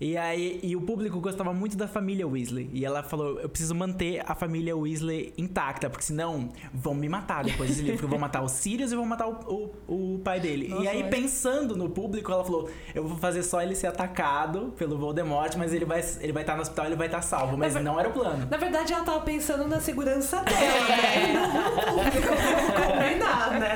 [0.04, 2.68] E aí, e o público gostava muito da família Weasley.
[2.72, 7.44] E ela falou: eu preciso manter a família Weasley intacta, porque senão vão me matar
[7.44, 7.98] depois desse livro.
[7.98, 10.66] Porque vão matar o Sirius e vão matar o, o, o pai dele.
[10.68, 13.86] Nossa, e aí, mas- pensando no público, ela falou: eu vou fazer só ele ser
[13.86, 17.56] atacado pelo Voldemort, mas ele vai ele vai estar no hospital, ele vai estar salvo.
[17.56, 18.44] Mas ver- não era o plano.
[18.50, 21.30] Na verdade, ela tava pensando na segurança dela, né?
[21.30, 23.74] E não no público, vamos combinar, né?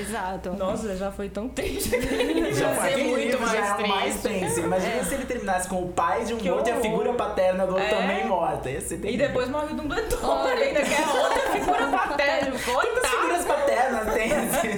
[0.00, 0.54] Exato.
[0.54, 1.90] Nossa, já foi tão triste.
[2.54, 4.40] Já foi muito já mais triste.
[4.40, 4.60] tenso.
[4.60, 7.66] Imagina se ele terminasse com o pai de um Que morto e a figura paterna
[7.66, 7.90] do outro É.
[7.90, 8.70] também morta.
[8.70, 12.56] Ia ser E depois morre o Dumbledore, ainda quer outra figura paterna.
[12.64, 14.32] Quantas figuras paternas tem?
[14.32, 14.68] assim?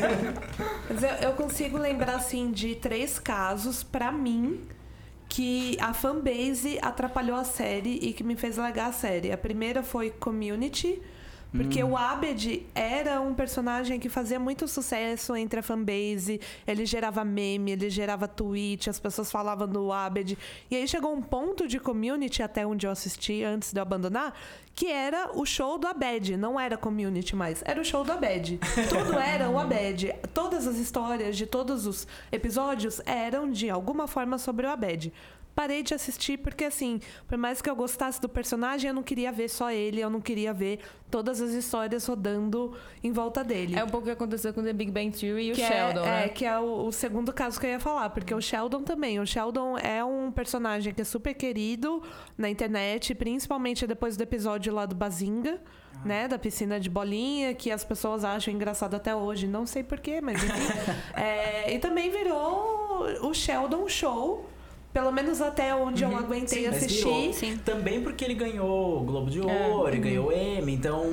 [0.91, 4.61] Mas eu, eu consigo lembrar, assim, de três casos, pra mim,
[5.29, 9.31] que a fanbase atrapalhou a série e que me fez largar a série.
[9.31, 11.01] A primeira foi Community,
[11.51, 16.41] porque o Abed era um personagem que fazia muito sucesso entre a fanbase.
[16.67, 20.37] Ele gerava meme, ele gerava tweet, as pessoas falavam do Abed.
[20.71, 24.35] E aí chegou um ponto de Community, até onde eu assisti antes de eu abandonar,
[24.75, 26.37] que era o show do Abed.
[26.37, 28.59] Não era Community mais, era o show do Abed.
[28.89, 30.15] Tudo era o Abed.
[30.35, 35.13] Todas as histórias de todos os episódios eram de alguma forma sobre o Abed.
[35.59, 39.33] Parei de assistir porque, assim, por mais que eu gostasse do personagem, eu não queria
[39.33, 40.79] ver só ele, eu não queria ver
[41.11, 43.75] todas as histórias rodando em volta dele.
[43.75, 46.05] É um pouco o que aconteceu com The Big Bang Theory e o Que Sheldon,
[46.05, 46.25] é, né?
[46.27, 49.19] é, que é o, o segundo caso que eu ia falar, porque o Sheldon também.
[49.19, 52.05] O Sheldon é um personagem que é super querido
[52.37, 55.61] na internet, principalmente depois do episódio lá do Bazinga,
[56.05, 56.29] né?
[56.29, 59.49] Da piscina de bolinha, que as pessoas acham engraçado até hoje.
[59.49, 60.53] Não sei porquê, mas enfim.
[61.21, 64.49] É, e também virou o Sheldon Show.
[64.93, 67.05] Pelo menos até onde eu aguentei Sim, mas assistir.
[67.05, 67.33] virou.
[67.33, 67.57] Sim.
[67.65, 71.05] Também porque ele ganhou o Globo de Ouro, ele ganhou Emmy, então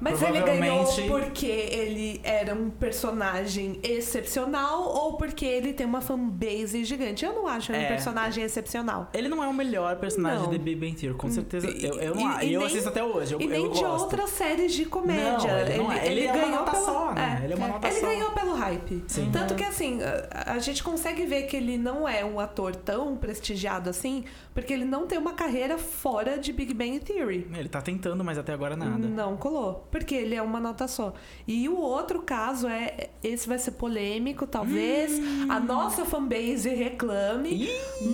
[0.00, 1.02] Mas ele ganhou provavelmente...
[1.08, 7.24] porque ele era um personagem excepcional ou porque ele tem uma fanbase gigante?
[7.24, 7.88] Eu não acho ele um É.
[7.88, 9.08] personagem excepcional.
[9.12, 10.50] Ele não é o melhor personagem Não.
[10.50, 11.68] de The Big Bang Theory, com certeza.
[11.68, 13.64] E- Eu, eu, e- não, e e eu nem- assisto até hoje, eu, e nem
[13.64, 14.02] eu de gosto.
[14.04, 15.38] outras séries de comédia.
[15.38, 16.06] Não, ele não é.
[16.06, 17.40] Ele é uma nota pelo, só, né?
[17.44, 18.06] Ele é uma nota ele só.
[18.06, 19.04] ganhou pelo hype.
[19.08, 19.30] Sim.
[19.32, 23.07] Tanto que assim, a, a gente consegue ver que ele não é um ator tão
[23.16, 27.46] prestigiado assim, porque ele não tem uma carreira fora de Big Bang Theory.
[27.54, 29.06] Ele tá tentando, mas até agora nada.
[29.06, 31.14] Não colou, porque ele é uma nota só.
[31.46, 35.12] E o outro caso é, esse vai ser polêmico, talvez.
[35.18, 35.46] Hum.
[35.48, 37.68] A nossa fanbase reclame,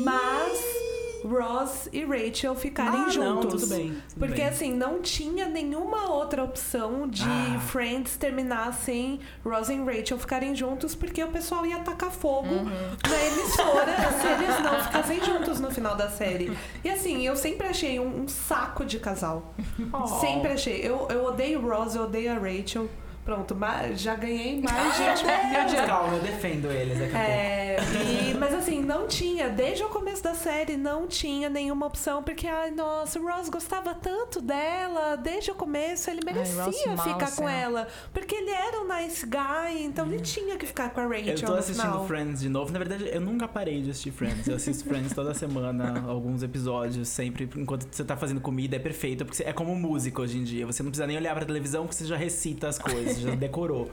[0.05, 0.94] mas
[1.25, 3.63] Ross e Rachel ficarem Ah, não, juntos.
[3.63, 4.47] tudo bem, tudo porque bem.
[4.47, 7.59] assim, não tinha nenhuma outra opção de Ah.
[7.61, 13.25] Friends terminar sem Ross e Rachel ficarem juntos, porque o pessoal ia tacar fogo na
[13.27, 16.57] emissora se eles não ficassem juntos no final da série.
[16.85, 19.55] E assim, eu sempre achei um, um saco de casal.
[19.93, 20.07] Oh.
[20.07, 20.81] Sempre achei.
[20.83, 22.89] Eu, eu odeio Ross, eu odeio a Rachel.
[23.25, 23.57] Pronto,
[23.95, 25.33] já ganhei mais gente me
[25.65, 25.87] odiando.
[25.89, 27.31] Calma, eu defendo eles daqui a pouco.
[27.31, 32.23] É, e- mas assim, não tinha, desde o começo da série, não tinha nenhuma opção,
[32.23, 37.19] porque, ai, nossa, o Ross gostava tanto dela, desde o começo, ele merecia Ross ficar
[37.19, 37.63] Mouse, com né?
[37.63, 41.27] ela, porque ele era um nice guy, então ele tinha que ficar com a Rachel
[41.29, 42.07] Eu tô no assistindo final.
[42.07, 42.73] Friends de novo.
[42.73, 44.47] Na verdade, eu nunca parei de assistir Friends.
[44.47, 48.77] Eu assisto Friends toda semana, alguns episódios, sempre enquanto você tá fazendo comida.
[48.77, 50.67] É perfeito, porque é como música hoje em dia.
[50.67, 53.91] Você não precisa nem olhar pra televisão, porque você já recita as coisas, já decorou.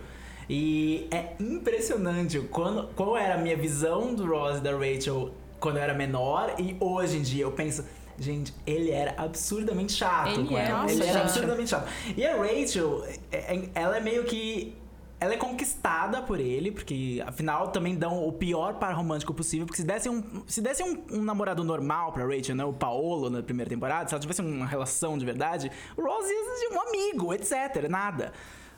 [0.53, 5.77] E é impressionante quando, qual era a minha visão do Ross e da Rachel quando
[5.77, 7.85] eu era menor e hoje em dia eu penso.
[8.19, 10.81] Gente, ele era absurdamente chato Ele com é, ela.
[10.81, 11.21] nossa, ele era gente.
[11.23, 11.89] absurdamente chato.
[12.17, 14.75] E a Rachel, é- é- ela é meio que
[15.21, 19.65] ela é conquistada por ele, porque afinal também dão o pior par romântico possível.
[19.65, 22.65] Porque se desse um, se desse um, um namorado normal pra Rachel, né?
[22.65, 26.57] O Paolo na primeira temporada, se ela tivesse uma relação de verdade, o Ross ia
[26.57, 27.87] ser um amigo, etc.
[27.89, 28.33] Nada.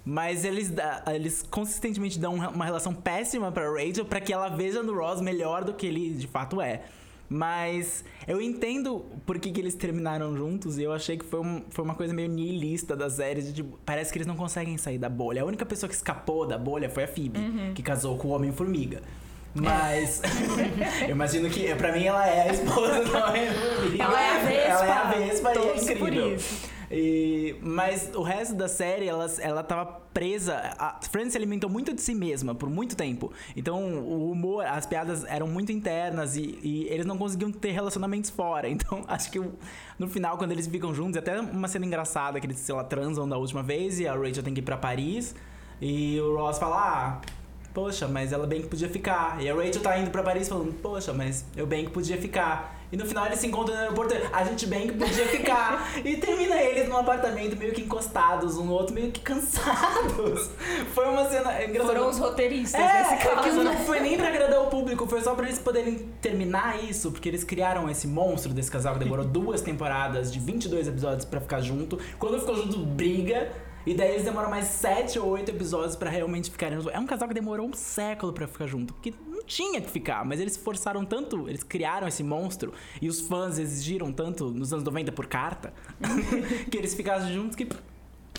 [0.06, 0.72] Mas eles,
[1.14, 5.64] eles consistentemente dão uma relação péssima pra Rachel pra que ela veja no Ross melhor
[5.64, 6.82] do que ele de fato é.
[7.30, 11.64] Mas eu entendo por que, que eles terminaram juntos e eu achei que foi, um-
[11.70, 13.42] foi uma coisa meio nihilista da série.
[13.42, 15.42] De, tipo, parece que eles não conseguem sair da bolha.
[15.42, 17.40] A única pessoa que escapou da bolha foi a Phoebe,
[17.74, 19.02] que casou com o Homem-Formiga.
[19.56, 20.22] Mas
[21.08, 24.04] eu imagino que pra mim ela é a esposa do Homem-Formiga.
[24.04, 24.70] Ela é a Vespa.
[24.70, 26.36] Ela é a Vespa e é Torço por incrível.
[26.36, 26.73] isso.
[26.96, 30.76] E, mas o resto da série, ela, ela tava presa.
[30.78, 33.34] A Friends se alimentou muito de si mesma por muito tempo.
[33.56, 38.30] Então, o humor, as piadas eram muito internas e, e eles não conseguiam ter relacionamentos
[38.30, 38.70] fora.
[38.74, 39.40] Então, acho que
[39.98, 43.28] no final, quando eles ficam juntos, até uma cena engraçada que eles, sei lá, transam
[43.28, 45.34] da última vez e a Rachel tem que ir pra Paris.
[45.82, 47.22] E o Ross fala: Ah.
[47.74, 49.42] Poxa, mas ela bem que podia ficar.
[49.42, 52.83] E a Rachel tá indo pra Paris falando, poxa, mas eu bem que podia ficar.
[52.94, 54.14] E no final eles se encontram no aeroporto.
[54.32, 55.92] A gente bem que podia ficar.
[56.06, 60.52] e termina eles num apartamento meio que encostados, um no outro meio que cansados.
[60.94, 61.94] Foi uma cena engraçada.
[61.96, 63.40] Foram os roteiristas É, nesse caso.
[63.40, 63.74] aquilo né?
[63.74, 67.28] não foi nem pra agradar o público, foi só pra eles poderem terminar isso, porque
[67.28, 71.62] eles criaram esse monstro desse casal que demorou duas temporadas de 22 episódios pra ficar
[71.62, 71.98] junto.
[72.20, 73.52] Quando ficou junto, briga.
[73.86, 76.94] E daí eles demoram mais 7 ou 8 episódios pra realmente ficarem juntos.
[76.94, 80.26] É um casal que demorou um século pra ficar junto, porque não tinha que ficar,
[80.26, 84.86] mas eles forçaram tanto, eles criaram esse monstro e os fãs exigiram tanto nos anos
[84.86, 85.74] 90 por carta
[86.72, 87.68] que eles ficassem juntos que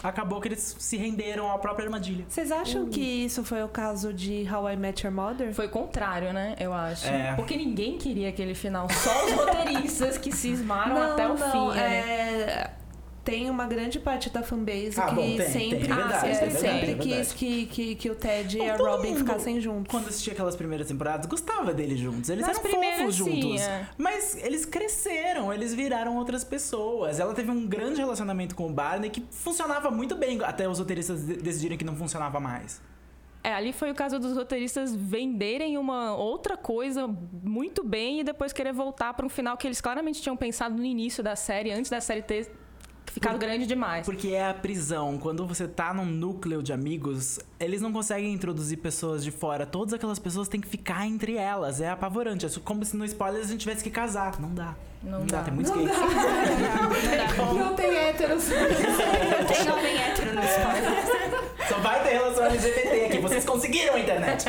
[0.03, 2.25] acabou que eles se renderam à própria armadilha.
[2.29, 5.55] Vocês acham que isso foi o caso de How I Met Your Mother?
[5.55, 6.57] Foi o contrário, né?
[6.59, 7.07] Eu acho.
[7.07, 7.35] É.
[7.35, 8.87] Porque ninguém queria aquele final.
[8.91, 11.69] Só os roteiristas que cismaram até o fim.
[11.75, 12.71] né?
[13.27, 13.31] É...
[13.31, 16.29] Tem uma grande parte da fanbase Ah, que bom, tem, sempre, tem, é verdade, ah,
[16.29, 19.19] é verdade, sempre é quis que, que, que o Ted Bom, e a Robin mundo,
[19.19, 19.91] ficassem juntos.
[19.91, 22.29] Quando assistia aquelas primeiras temporadas, gostava deles juntos.
[22.31, 23.61] Eles Nas eram fofos sim, juntos.
[23.63, 23.89] é.
[23.97, 27.19] Mas eles cresceram, eles viraram outras pessoas.
[27.19, 31.25] Ela teve um grande relacionamento com o Barney que funcionava muito bem, até os roteiristas
[31.25, 32.81] de- decidirem que não funcionava mais.
[33.43, 38.55] É, ali foi o caso dos roteiristas venderem uma outra coisa muito bem e depois
[38.55, 41.91] querer voltar para um final que eles claramente tinham pensado no início da série, antes
[41.91, 42.51] da série ter
[43.15, 44.05] ficado grande demais.
[44.05, 45.17] Porque é a prisão.
[45.19, 49.65] Quando você tá num núcleo de amigos, eles não conseguem introduzir pessoas de fora.
[49.65, 51.81] Todas aquelas pessoas têm que ficar entre elas.
[51.81, 52.45] É apavorante.
[52.45, 54.41] É como se no spoiler a gente tivesse que casar.
[54.41, 54.75] Não dá.
[55.01, 55.39] Não dá.
[55.39, 55.45] dá.
[55.45, 56.01] Tem muito Não skate.
[57.59, 58.45] Não tem héteros.
[58.47, 61.69] Tem homem hétero no spoiler.
[61.69, 63.19] Só vai ter relação LGBT aqui.
[63.19, 64.45] Vocês conseguiram a internet.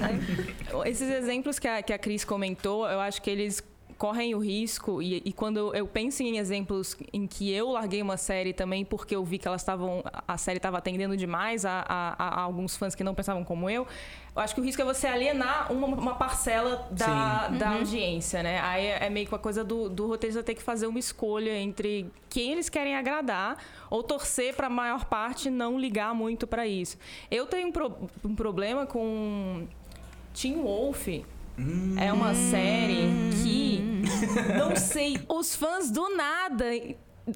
[0.86, 3.62] Esses exemplos que a, que a Cris comentou, eu acho que eles
[4.00, 8.16] correm o risco e, e quando eu penso em exemplos em que eu larguei uma
[8.16, 12.14] série também porque eu vi que elas estavam a série estava atendendo demais a, a-
[12.18, 13.86] a- a alguns fãs que não pensavam como eu
[14.34, 18.58] eu acho que o risco é você alienar uma, uma parcela da, da audiência né?
[18.60, 21.54] Aí é, é meio que uma coisa do, do roteirista ter que fazer uma escolha
[21.58, 23.58] entre quem eles querem agradar
[23.90, 26.96] ou torcer para a maior parte não ligar muito para isso.
[27.30, 29.66] Eu tenho um, pro- um problema com
[30.32, 30.56] Teen
[31.98, 33.08] É uma série
[33.42, 34.02] que
[34.58, 36.64] não sei, os fãs do nada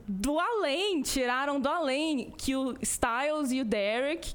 [0.09, 4.35] do além tiraram do além que o Styles e o Derek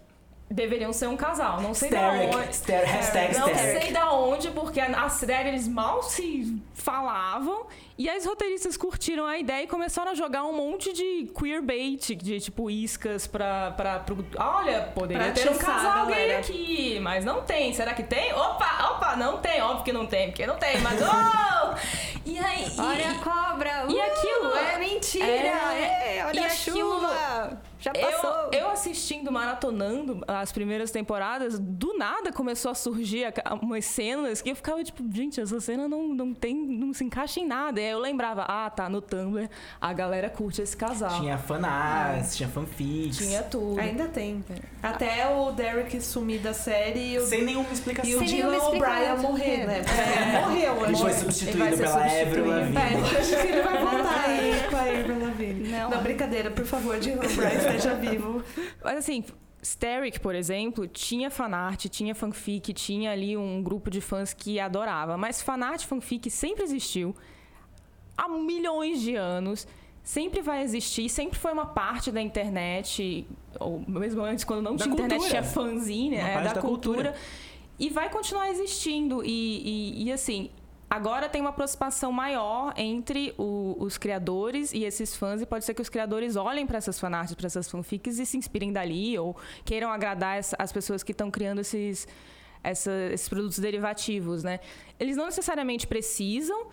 [0.50, 1.62] deveriam ser um casal.
[1.62, 2.36] Não sei da Steric.
[2.36, 2.56] onde.
[2.56, 3.82] Ster- hashtag Não Steric.
[3.84, 7.66] sei da onde, porque a série eles mal se falavam.
[8.00, 12.40] E as roteiristas curtiram a ideia e começaram a jogar um monte de queerbait, de
[12.40, 13.72] tipo iscas pra.
[13.72, 17.74] pra pro, olha, poderia Pra ter um casal gay aqui, mas não tem.
[17.74, 18.32] Será que tem?
[18.34, 19.62] Opa, opa, não tem.
[19.62, 20.98] Óbvio que não tem, porque não tem, mas.
[21.62, 21.76] Oh!
[22.26, 22.66] E aí.
[22.76, 23.86] e- Olha a cobra!
[23.90, 25.26] e aquilo é mentira!
[25.26, 27.62] é- É, olha e a aquilo- chuva!
[27.80, 28.50] Já passou!
[28.52, 33.26] Eu, eu assistindo, maratonando as primeiras temporadas, do nada começou a surgir
[33.62, 37.40] umas cenas que eu ficava tipo, gente, essa cena não, não tem, não se encaixa
[37.40, 37.80] em nada.
[37.80, 39.50] E aí eu lembrava, ah, tá, no Tumblr,
[39.82, 41.20] a galera curte esse casal.
[41.20, 43.18] Tinha fanarts, tinha fanfics.
[43.18, 43.80] Tinha tudo.
[43.80, 44.44] Ainda tem.
[44.82, 48.12] Até o Derek sumir da série o, Sem nenhuma explicação.
[48.12, 49.82] e o Dylan O'Brien morrer, né?
[49.90, 50.86] É, morreu.
[50.86, 52.50] Ele foi Ele substituído vai ser pela Avril substituído.
[52.50, 52.78] Lavigne.
[52.78, 55.70] É, acho que ele vai voltar aí com a Avril Lavigne.
[55.70, 55.90] Não.
[55.90, 58.44] Não, brincadeira, por favor, Dylan O'Brien esteja vivo.
[58.84, 59.24] Mas assim,
[59.64, 65.18] Steric, por exemplo, tinha fanart, tinha fanfic, tinha ali um grupo de fãs que adorava.
[65.18, 67.14] Mas fanart, fanfic sempre existiu
[68.26, 69.68] há milhões de anos.
[70.04, 73.28] Sempre vai existir, sempre foi uma parte da internet,
[73.60, 75.42] ou mesmo antes, quando não Da tinha internet, cultura.
[75.42, 77.12] tinha fanzine, é, da, da cultura.
[77.12, 77.16] cultura.
[77.78, 79.24] E vai continuar existindo.
[79.24, 80.50] E, e- e, assim,
[80.90, 85.74] agora tem uma aproximação maior entre o- os criadores e esses fãs, e pode ser
[85.76, 89.36] que os criadores olhem para essas fanarts, para essas fanfics e se inspirem dali, ou
[89.64, 92.08] queiram agradar essa- as pessoas que estão criando esses,
[92.64, 94.60] essa- esses produtos derivativos, né?
[95.00, 96.68] Eles não necessariamente precisam,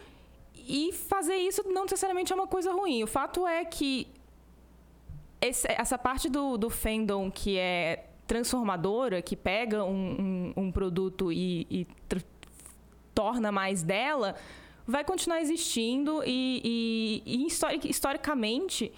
[0.68, 3.02] e fazer isso não necessariamente é uma coisa ruim.
[3.02, 4.06] O fato é que
[5.40, 11.30] esse- essa parte do, do fandom que é transformadora, que pega um, um- um produto
[11.32, 11.86] e, e
[13.14, 14.34] torna mais dela,
[14.86, 18.92] vai continuar existindo e, e- e histori- historicamente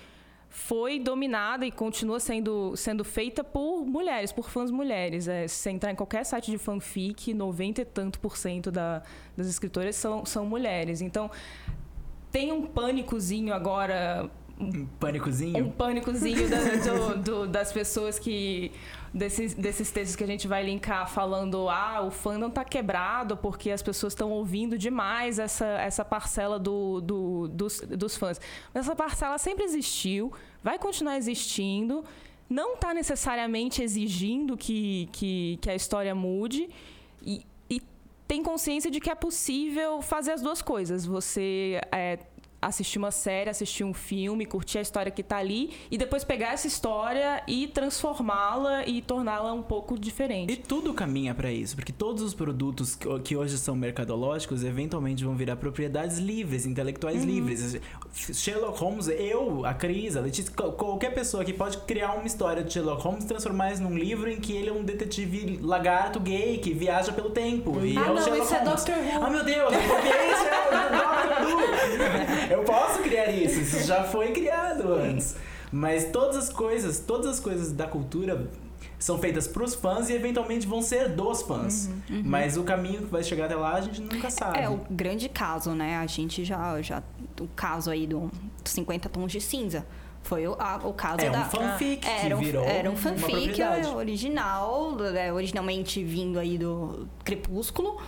[0.50, 5.28] foi dominada e continua sendo, sendo feita por mulheres, por fãs mulheres.
[5.28, 9.02] É, se você entrar em qualquer site de fanfic, 90 e tanto por cento da-
[9.37, 11.00] das escritoras são, são mulheres.
[11.00, 11.30] Então,
[12.32, 15.64] tem um pânicozinho agora Um pânicozinho.
[15.66, 16.58] um pânicozinho da-
[16.92, 18.72] do- do- das pessoas que.
[19.12, 23.70] Desses, desses textos que a gente vai linkar falando, ah, o fandom tá quebrado porque
[23.70, 28.38] as pessoas estão ouvindo demais essa, essa parcela do, do- dos, dos fãs.
[28.74, 30.30] Mas essa parcela sempre existiu,
[30.62, 32.04] vai continuar existindo,
[32.50, 36.68] não tá necessariamente exigindo que, que, que a história mude.
[37.22, 37.80] E, e
[38.26, 41.06] tem consciência de que é possível fazer as duas coisas.
[41.06, 42.18] Você é,
[42.60, 46.52] assistir uma série, assistir um filme, curtir a história que tá ali e depois pegar
[46.54, 50.52] essa história e transformá-la e torná-la um pouco diferente.
[50.52, 55.34] E tudo caminha para isso, porque todos os produtos que- hoje são mercadológicos eventualmente vão
[55.36, 57.76] virar propriedades livres, intelectuais livres.
[58.12, 62.64] Sherlock Holmes, eu, a Cris, a Letícia, qual- qualquer pessoa que pode criar uma história
[62.64, 66.18] de Sherlock Holmes e transformar isso num livro em que ele é um detetive lagarto
[66.18, 67.78] gay que viaja pelo tempo.
[67.84, 68.84] E Ah, é o não, isso é Holmes.
[68.84, 69.24] Doctor Who.
[69.24, 72.47] Ah, meu Deus, eu isso, é Doctor Who.
[72.51, 75.36] Eu posso criar isso, isso já foi criado antes.
[75.70, 78.49] Mas todas as coisas, todas as coisas da cultura
[78.99, 81.88] são feitas pros fãs e eventualmente vão ser dos fãs.
[82.09, 84.59] Mas o caminho que vai chegar até lá a gente nunca sabe.
[84.59, 85.96] É, o grande caso, né?
[85.99, 86.80] A gente já.
[86.82, 87.03] já
[87.40, 88.30] o caso aí do
[88.64, 89.86] 50 Tons de Cinza.
[90.22, 91.44] Foi o, a- o caso É um da.
[91.44, 93.86] fanfic que era um, virou era um fanfic propriedade.
[93.88, 97.99] original, né, originalmente vindo aí do Crepúsculo.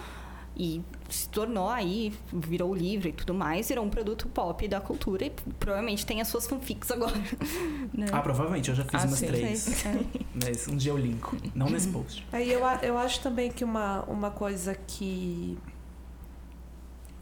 [0.63, 5.25] E se tornou aí, virou livro e tudo mais, virou um produto pop da cultura
[5.25, 7.17] e provavelmente tem as suas fanfics agora.
[7.97, 8.05] né?
[8.13, 9.27] Ah, provavelmente, eu já fiz Ah, umas sim.
[9.27, 9.85] três.
[10.45, 11.35] Mas um dia eu linko.
[11.55, 12.27] Não nesse post.
[12.31, 15.57] Aí eu, eu acho também que uma, uma coisa que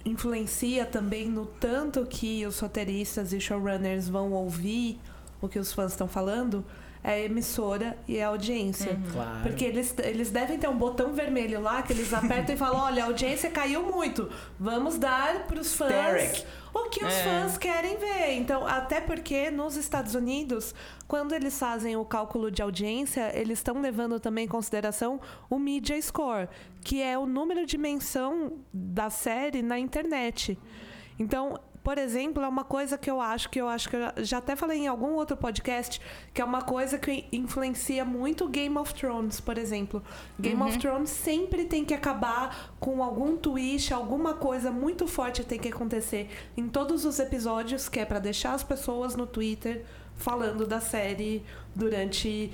[0.04, 4.98] influencia também no tanto que os roteiristas e showrunners vão ouvir
[5.40, 6.64] o que os fãs estão falando
[7.02, 8.98] é a emissora e a audiência.
[9.12, 9.40] Claro.
[9.42, 13.04] Porque eles, eles devem ter um botão vermelho lá que eles apertam e falam: olha,
[13.04, 14.30] a audiência caiu muito.
[14.58, 16.44] Vamos dar para os fãs Derek.
[16.74, 17.22] o que os É.
[17.24, 18.32] fãs querem ver.
[18.34, 20.74] Então, até porque nos Estados Unidos,
[21.06, 26.00] quando eles fazem o cálculo de audiência, eles estão levando também em consideração o Media
[26.02, 26.48] Score,
[26.82, 30.58] que é o número de menção da série na internet.
[31.18, 34.36] Então, por exemplo, é uma coisa que eu acho que eu acho que eu já
[34.36, 35.98] até falei em algum outro podcast,
[36.34, 40.02] que é uma coisa que influencia muito Game of Thrones, por exemplo.
[40.38, 45.58] Game of Thrones sempre tem que acabar com algum twist, alguma coisa muito forte tem
[45.58, 46.28] que acontecer
[46.58, 49.82] em todos os episódios, que é pra deixar as pessoas no Twitter
[50.14, 51.42] falando da série
[51.74, 52.52] durante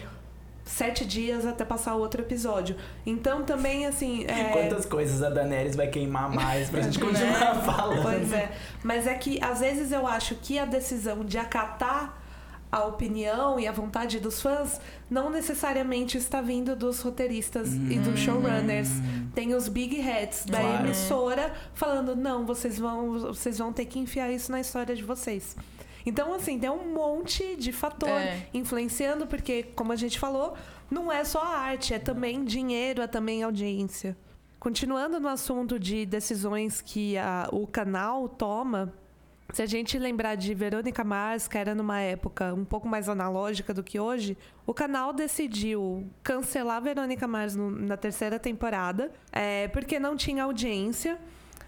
[0.64, 2.74] sete dias até passar o outro episódio.
[3.04, 4.24] Então também assim.
[4.26, 8.02] é- Quantas coisas a Daenerys vai queimar mais pra gente continuar falando?
[8.02, 8.50] Pois é.
[8.82, 12.20] Mas é que às vezes eu acho que a decisão de acatar
[12.72, 18.18] a opinião e a vontade dos fãs não necessariamente está vindo dos roteiristas e dos
[18.18, 18.88] showrunners.
[19.32, 20.84] Tem os big heads da Claro.
[20.84, 25.56] emissora falando: não, vocês vão, vocês vão ter que enfiar isso na história de vocês.
[26.06, 28.46] Então, assim, tem um monte de fator É.
[28.52, 30.54] influenciando, porque, como a gente falou,
[30.90, 34.16] não é só a arte, é também dinheiro, é também audiência.
[34.60, 38.92] Continuando no assunto de decisões que a- o canal toma,
[39.52, 43.72] se a gente lembrar de Verônica Mars, que era numa época um pouco mais analógica
[43.74, 44.36] do que hoje,
[44.66, 51.18] o canal decidiu cancelar Verônica Mars no- na terceira temporada, é, porque não tinha audiência.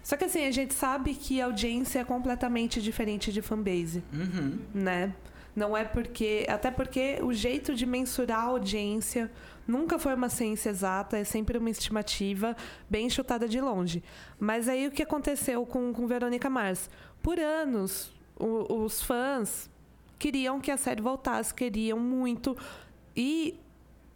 [0.07, 4.57] Só que assim, a gente sabe que a audiência é completamente diferente de fanbase Uhum.
[4.73, 5.13] né?
[5.53, 6.45] Não é porque.
[6.47, 9.29] Até porque o jeito de mensurar a audiência
[9.67, 12.55] nunca foi uma ciência exata, é sempre uma estimativa
[12.89, 14.01] bem chutada de longe.
[14.39, 16.89] Mas aí o que aconteceu com, com Verônica Mars?
[17.21, 19.69] Por anos, o- os fãs
[20.17, 22.55] queriam que a série voltasse, queriam muito.
[23.15, 23.59] E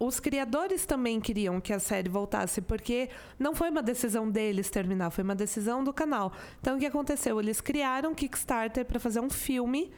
[0.04, 5.12] os criadores também queriam que a série voltasse, porque não foi uma decisão deles terminar,
[5.12, 6.34] foi uma decisão do canal.
[6.60, 7.40] Então o que aconteceu?
[7.40, 9.92] Eles criaram Kickstarter para fazer um filme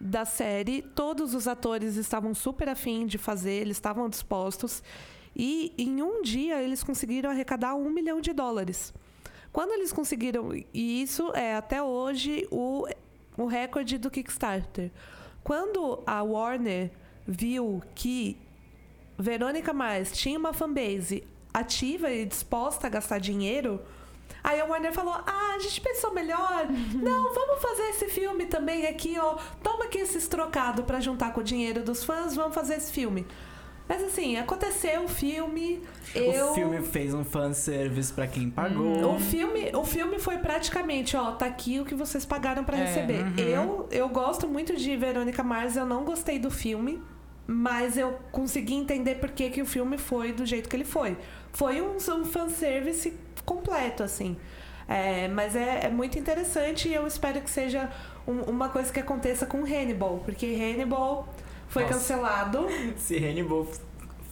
[0.00, 0.80] da série.
[0.80, 4.82] Todos os atores estavam super afim de fazer, eles estavam dispostos.
[5.36, 8.94] E em um dia eles conseguiram arrecadar um milhão de dólares.
[9.52, 12.86] Quando eles conseguiram, e isso é até hoje o,
[13.36, 14.90] o recorde do Kickstarter.
[15.44, 16.90] Quando a Warner
[17.26, 18.38] viu que
[19.18, 23.80] Verônica Mars tinha uma fanbase ativa e disposta a gastar dinheiro,
[24.42, 26.66] aí a Warner falou: Ah, a gente pensou melhor.
[26.94, 29.36] Não, vamos fazer esse filme também aqui, ó.
[29.62, 33.26] Toma aqui esses trocados pra juntar com o dinheiro dos fãs, vamos fazer esse filme.
[33.88, 35.82] Mas assim, aconteceu o filme.
[36.14, 36.52] eu...
[36.52, 39.16] O filme fez um fanservice pra quem pagou.
[39.16, 42.84] O filme, o filme foi praticamente, ó, tá aqui o que vocês pagaram pra É,
[42.84, 43.24] receber.
[43.38, 47.02] Eu, eu gosto muito de Verônica Mars, eu não gostei do filme,
[47.46, 51.16] mas eu consegui entender por que, que o filme foi do jeito que ele foi.
[51.52, 53.12] Foi um, um fanservice
[53.44, 54.36] completo, assim.
[54.88, 57.88] É, mas é, é muito interessante e eu espero que seja
[58.26, 61.28] um- uma coisa que aconteça com Hannibal, porque Hannibal
[61.68, 61.94] foi Nossa.
[61.94, 62.66] cancelado.
[62.96, 63.66] Se Hannibal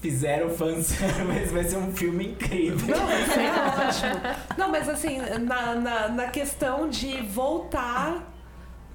[0.00, 2.96] fizer o fanservice, vai ser um filme incrível.
[2.96, 4.20] Não, vai ser ótimo.
[4.58, 8.29] Não, mas assim, na, na, na questão de voltar.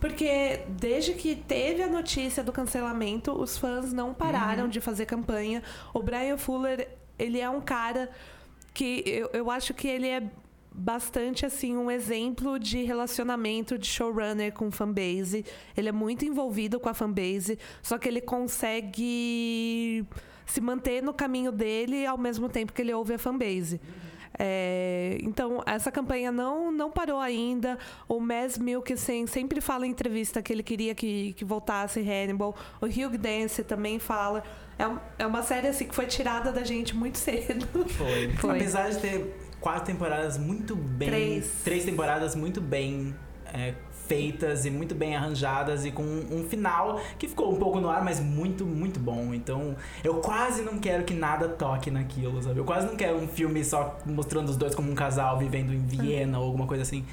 [0.06, 5.64] Porque desde que teve a notícia do cancelamento, os fãs não pararam de fazer campanha.
[5.96, 6.88] O Brian Fuller,
[7.18, 8.12] ele é um cara
[8.72, 10.22] que eu, eu acho que ele é
[10.72, 15.44] bastante assim um exemplo de relacionamento de showrunner com fanbase.
[15.76, 20.06] Ele é muito envolvido com a fanbase, só que ele consegue
[20.46, 23.82] se manter no caminho dele ao mesmo tempo que ele ouve a fanbase.
[24.38, 27.78] É, então, essa campanha não, não parou ainda.
[28.08, 32.56] O Mads Mikkelsen sempre fala em entrevista que ele queria que, que voltasse Hannibal.
[32.82, 34.44] O Hugh Dance também fala.
[34.78, 37.66] É, um- é uma série assim, que foi tirada da gente muito cedo.
[37.90, 38.30] Foi.
[38.38, 38.56] Foi.
[38.58, 41.42] Apesar de ter quatro temporadas muito bem.
[41.64, 41.86] Três.
[41.86, 43.16] temporadas muito bem
[43.54, 43.74] é,
[44.08, 48.04] feitas e muito bem arranjadas e com um final que ficou um pouco no ar,
[48.04, 49.34] mas muito, muito bom.
[49.34, 52.60] Então, eu quase não quero que nada toque naquilo, sabe?
[52.60, 55.80] Eu quase não quero um filme só mostrando os dois como um casal vivendo em
[55.80, 57.06] Viena ou alguma coisa assim.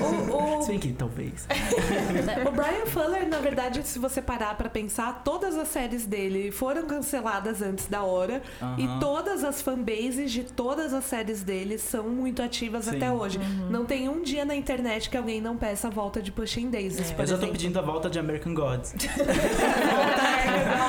[0.00, 1.46] O, o- Se bem que talvez.
[2.46, 6.86] o Brian Fuller, na verdade, se você parar pra pensar, todas as séries dele foram
[6.86, 8.42] canceladas antes da hora.
[8.78, 12.96] E todas as fanbases de todas as séries dele são muito ativas Sim.
[12.96, 13.38] até hoje.
[13.70, 17.10] Não tem um dia na internet que alguém não peça a volta de Pushing Daisies,
[17.12, 18.94] por Eu já tô pedindo a volta de American Gods.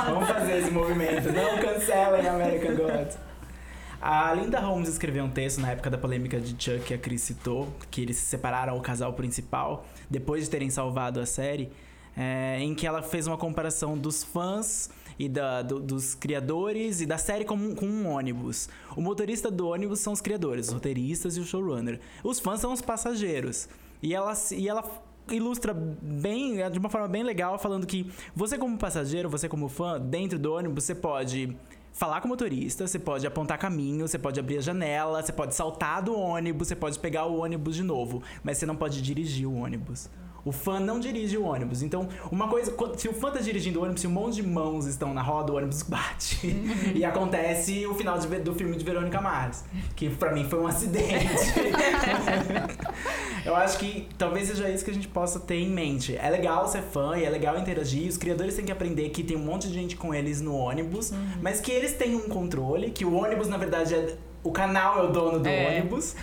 [0.05, 1.31] Vamos fazer esse movimento.
[1.31, 3.17] Não cancelem American Gods.
[4.01, 7.21] A Linda Holmes escreveu um texto na época da polêmica de Chuck que a Cris
[7.21, 11.69] citou, que eles se separaram o casal principal depois de terem salvado a série,
[12.15, 17.05] é, em que ela fez uma comparação dos fãs e da- do- dos criadores e
[17.07, 18.69] da série como, um- com um ônibus.
[18.95, 21.99] O motorista do ônibus são os criadores, os roteiristas e o showrunner.
[22.23, 23.67] Os fãs são os passageiros.
[24.01, 24.83] E ela, e ela
[25.31, 29.99] ilustra bem, de uma forma bem legal, falando que você como passageiro, você como fã,
[29.99, 31.57] dentro do ônibus, você pode
[31.97, 35.55] falar com o motorista, você pode apontar caminho, você pode abrir a janela, você pode
[35.55, 39.47] saltar do ônibus, você pode pegar o ônibus de novo, mas você não pode dirigir
[39.47, 40.07] o ônibus.
[40.47, 41.81] O fã não dirige o ônibus.
[41.83, 44.85] Então, uma coisa, se o fã tá dirigindo o ônibus, se um monte de mãos
[44.85, 46.55] estão na roda, o ônibus bate.
[46.95, 50.67] E acontece o final de do filme de Verônica Mars, que pra mim foi um
[50.67, 51.27] acidente.
[53.45, 56.15] Eu acho que talvez seja isso que a gente possa ter em mente.
[56.15, 58.07] É legal ser fã e é legal interagir.
[58.07, 61.11] Os criadores têm que aprender que tem um monte de gente com eles no ônibus,
[61.41, 64.17] mas que eles têm um controle, que o ônibus, na verdade, é.
[64.47, 65.77] O canal é o dono do É.
[65.79, 66.15] ônibus.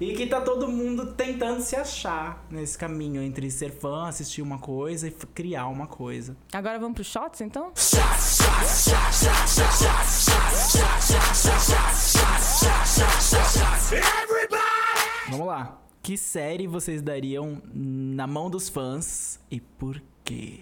[0.00, 4.58] E que tá todo mundo tentando se achar nesse caminho entre ser fã, assistir uma
[4.58, 6.36] coisa e criar uma coisa.
[6.52, 7.72] Agora vamos pro shots, então?
[15.28, 15.78] Vamos lá.
[16.02, 20.60] Que série vocês dariam na mão dos fãs e por quê?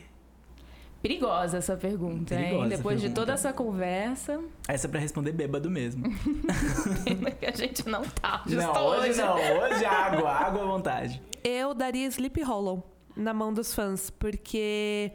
[1.03, 2.41] Perigosa essa pergunta, hein?
[2.43, 3.21] Perigosa essa Depois de pergunta.
[3.21, 6.05] toda essa conversa, Essa é pra responder bêbado mesmo.
[7.41, 9.35] que a gente não tá não, justo hoje não.
[9.35, 11.23] Hoje é água, água à vontade.
[11.43, 12.87] Eu daria Sleep Hollow
[13.17, 15.11] na mão dos fãs, porque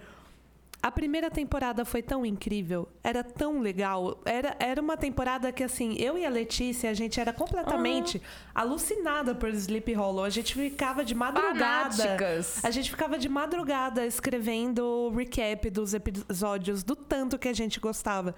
[0.85, 4.21] a primeira temporada foi tão incrível, era tão legal.
[4.23, 8.21] Era, era uma temporada que, assim, eu e a Letícia, a gente era completamente
[8.53, 10.23] alucinada por Sleep Hollow.
[10.23, 11.91] A gente ficava de madrugada.
[11.91, 12.63] Fanáticas.
[12.63, 17.79] A gente ficava de madrugada escrevendo o recap dos episódios, do tanto que a gente
[17.79, 18.35] gostava.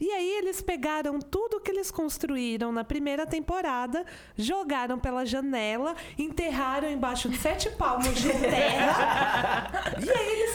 [0.00, 4.04] E aí eles pegaram tudo que eles construíram na primeira temporada,
[4.36, 9.70] jogaram pela janela, enterraram embaixo de sete palmos de terra.
[10.04, 10.53] e aí eles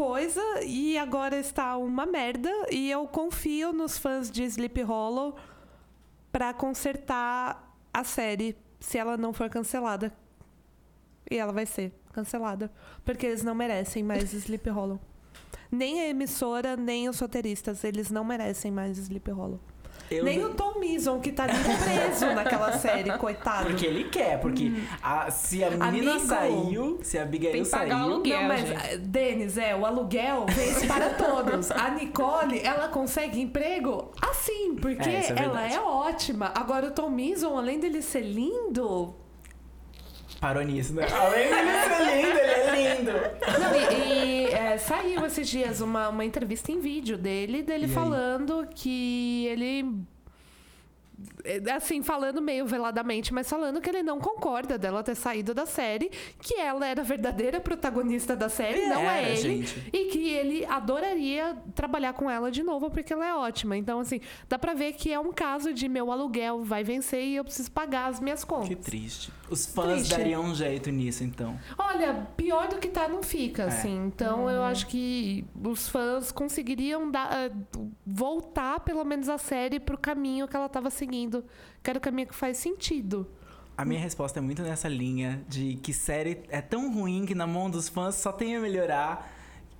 [0.00, 2.50] coisa e agora está uma merda.
[2.70, 5.36] E eu confio nos fãs de Sleep Hollow
[6.32, 10.10] pra consertar a série se ela não for cancelada.
[11.30, 12.72] E ela vai ser cancelada.
[13.04, 14.98] Porque eles não merecem mais Sleep Hollow.
[15.70, 17.84] Nem a emissora, nem os roteiristas.
[17.84, 19.60] Eles não merecem mais Sleep Hollow.
[20.10, 23.66] Eu nem o Tom Mison, que tá ali preso naquela série, coitado.
[23.66, 24.72] Porque ele quer, porque
[25.02, 28.12] a- se a menina Amigo, saiu, se a Abigail tem que pagar o saiu.
[28.12, 28.40] aluguel.
[28.40, 28.86] Não, mas, gente.
[28.86, 31.70] eh, Denis, é, o aluguel vence para todos.
[31.70, 36.52] A Nicole, ela consegue emprego assim, porque É, é ela é ótima.
[36.54, 39.14] Agora, o Tom Mison, além dele ser lindo,
[40.40, 41.06] Parou nisso, né?
[41.12, 43.12] Além dele ser lindo, ele é lindo.
[43.60, 47.88] Não, e, e, é, saiu esses dias uma, uma entrevista em vídeo dele, dele E
[47.88, 47.92] aí?
[47.92, 50.00] falando que ele.
[51.44, 55.66] É, Assim, falando meio veladamente, mas falando que ele não concorda dela ter saído da
[55.66, 56.10] série,
[56.40, 59.40] que ela era a verdadeira protagonista da série, não Era, é ele.
[59.64, 59.90] gente.
[59.92, 63.76] E que ele adoraria trabalhar com ela de novo, porque ela é ótima.
[63.76, 67.36] Então, assim, dá pra ver que é um caso de meu aluguel vai vencer e
[67.36, 68.68] eu preciso pagar as minhas contas.
[68.68, 69.32] Que triste.
[69.48, 70.16] Os fãs Triste.
[70.16, 71.58] dariam um jeito nisso, então.
[71.76, 73.66] Olha, pior do que tá não fica, É.
[73.66, 73.96] assim.
[74.06, 77.50] Então eu acho que os fãs conseguiriam dar, eh,
[78.06, 81.29] voltar pelo menos a série pro caminho que ela tava seguindo,
[81.82, 83.26] que era o caminho que faz sentido.
[83.76, 87.46] A minha resposta é muito nessa linha de que série é tão ruim que na
[87.46, 89.32] mão dos fãs só tem a melhorar.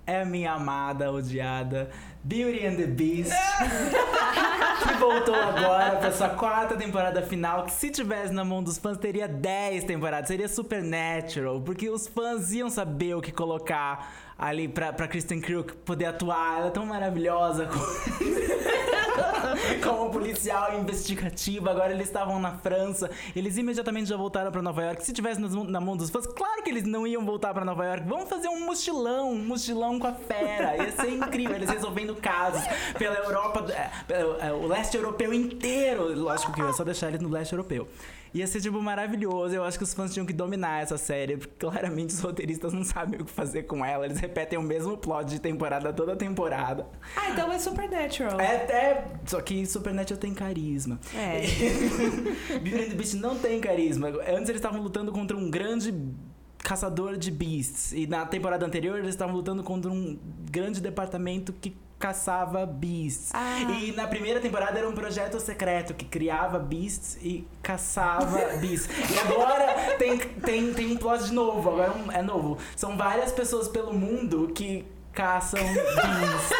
[0.07, 1.91] É a minha amada, odiada
[2.23, 3.31] Beauty and the Beast.
[4.87, 8.97] que voltou agora pra sua quarta temporada final, que se tivesse na mão dos fãs
[8.97, 14.91] teria 10 temporadas, seria Supernatural, porque os fãs iam saber o que colocar ali pra,
[14.91, 17.85] pra Kristen Krug poder atuar, ela é tão maravilhosa como,
[19.83, 25.05] como policial investigativa, agora eles estavam na França, eles imediatamente já voltaram pra Nova York,
[25.05, 27.85] se tivesse nas na mão dos fãs, claro que eles não iam voltar pra Nova
[27.85, 32.15] York, vamos fazer um mochilão, um mochilão com a fera, ia ser incrível, eles resolvendo
[32.15, 32.63] casos
[32.97, 37.09] pela Europa, é, pelo- é, o leste europeu inteiro, lógico que eu ia só deixar
[37.09, 37.87] eles no leste europeu.
[38.33, 39.53] Ia ser, tipo, maravilhoso.
[39.53, 41.37] Eu acho que os fãs tinham que dominar essa série.
[41.37, 44.05] Porque claramente os roteiristas não sabem o que fazer com ela.
[44.05, 46.87] Eles repetem o mesmo plot de temporada toda temporada.
[47.15, 48.39] Ah, então é Supernatural.
[48.39, 49.07] É até.
[49.25, 50.99] Só que Supernatural tem carisma.
[51.15, 51.41] É.
[52.59, 54.07] Beauty and the Beast não tem carisma.
[54.07, 55.93] Antes eles estavam lutando contra um grande
[56.59, 57.91] caçador de beasts.
[57.91, 60.17] E na temporada anterior eles estavam lutando contra um
[60.49, 63.29] grande departamento que caçava beasts.
[63.33, 63.59] Ah.
[63.79, 68.89] E na primeira temporada era um projeto secreto que criava beasts e caçava beasts.
[69.09, 72.57] E agora tem, tem, tem um plot de novo, agora um- é novo.
[72.75, 74.83] São várias pessoas pelo mundo que
[75.13, 76.51] caçam beasts.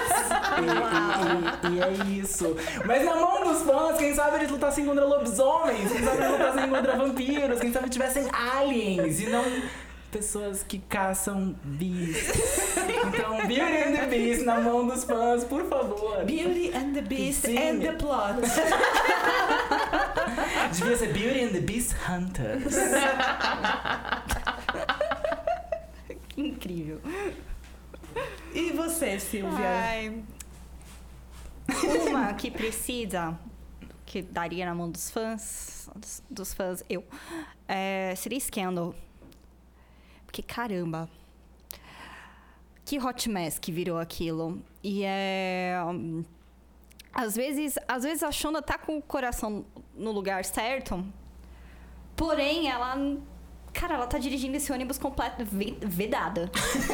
[0.61, 2.55] E, e- e- e é isso.
[2.85, 6.69] Mas na mão dos fãs, quem sabe eles lutassem contra lobisomens, quem sabe eles lutassem
[6.69, 9.43] contra vampiros, quem sabe tivessem aliens e não
[10.11, 12.71] pessoas que caçam beasts.
[13.01, 16.23] Então, Beauty and the Beast na mão dos fãs, por favor.
[16.23, 17.57] Beauty and the Beast Sim.
[17.57, 18.41] and the Plot.
[20.71, 22.75] Devia ser Beauty and the Beast Hunters.
[26.29, 27.01] Que incrível.
[28.53, 29.67] E você, Silvia?
[29.67, 30.23] Ai.
[32.07, 33.37] Uma que precisa,
[34.05, 37.03] que daria na mão dos fãs, dos, dos fãs, eu,
[37.67, 38.95] é, seria Scandal.
[40.31, 41.09] Porque, caramba,
[42.85, 44.61] que hot mess que virou aquilo.
[44.81, 45.75] E é...
[47.13, 51.05] Às vezes, às vezes a Shonda tá com o coração no lugar certo,
[52.15, 52.95] porém ela...
[53.73, 56.49] Cara, ela tá dirigindo esse ônibus completo ve- vedada.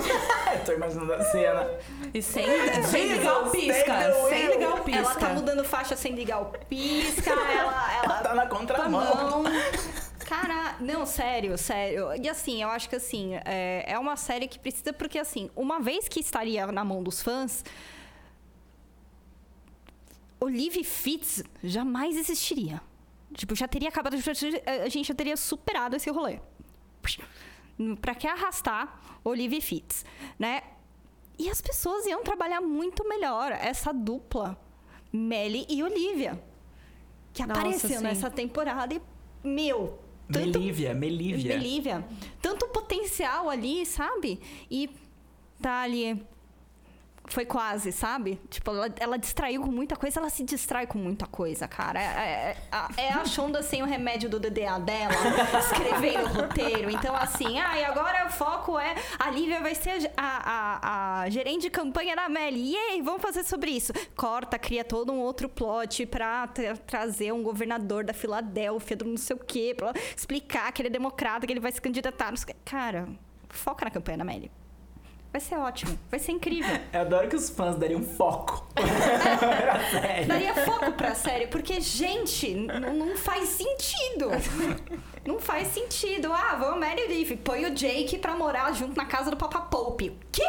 [0.66, 1.68] Tô imaginando a cena.
[2.14, 2.46] E sem,
[2.84, 4.14] sem ligar o pisca.
[4.30, 5.00] Sem ligar o pisca.
[5.00, 9.44] Ela tá mudando faixa sem ligar o pisca, ela, ela Tá na contramão.
[10.28, 12.09] Cara, não, sério, sério.
[12.21, 15.80] E assim, eu acho que assim, é, é uma série que precisa, porque assim, uma
[15.80, 17.63] vez que estaria na mão dos fãs,
[20.38, 22.82] Olive Fitz jamais existiria.
[23.34, 26.39] Tipo, já teria acabado, a gente já teria superado esse rolê.
[28.01, 30.03] Pra que arrastar Olive Fitz,
[30.38, 30.61] né?
[31.39, 34.59] E as pessoas iam trabalhar muito melhor essa dupla,
[35.13, 36.43] Melly e Olivia,
[37.32, 38.03] que Nossa, apareceu sim.
[38.03, 39.01] nessa temporada e,
[39.41, 39.99] meu,
[40.32, 41.57] tanto Melívia, Melívia.
[41.57, 42.07] Melívia.
[42.41, 44.39] Tanto potencial ali, sabe?
[44.69, 44.89] E
[45.61, 46.21] tá ali.
[47.30, 48.39] Foi quase, sabe?
[48.49, 52.01] Tipo, ela, ela distraiu com muita coisa, ela se distrai com muita coisa, cara.
[52.01, 52.57] É, é,
[52.97, 55.11] é, é a Shonda sem o remédio do DDA dela,
[55.59, 56.89] escrevendo o roteiro.
[56.89, 61.30] Então, assim, ah, e agora o foco é a Lívia vai ser a, a, a
[61.30, 62.71] gerente de campanha da Melly.
[62.71, 63.91] E aí, vamos fazer sobre isso.
[64.15, 69.17] Corta, cria todo um outro plot pra tra- trazer um governador da Filadélfia, do não
[69.17, 72.34] sei o quê, pra explicar que ele é democrata, que ele vai se candidatar.
[72.63, 73.09] Cara,
[73.49, 74.49] foca na campanha da Melly.
[75.38, 76.76] Vai ser ótimo, vai ser incrível.
[76.92, 78.68] Eu adoro que os fãs dariam foco.
[78.74, 80.26] pra série.
[80.26, 84.32] Daria foco pra série, porque, gente, não faz sentido.
[85.24, 86.34] Não faz sentido.
[86.34, 90.18] Ah, vamos Mary Leaf, põe o Jake pra morar junto na casa do Papa Pope.
[90.32, 90.42] Quê?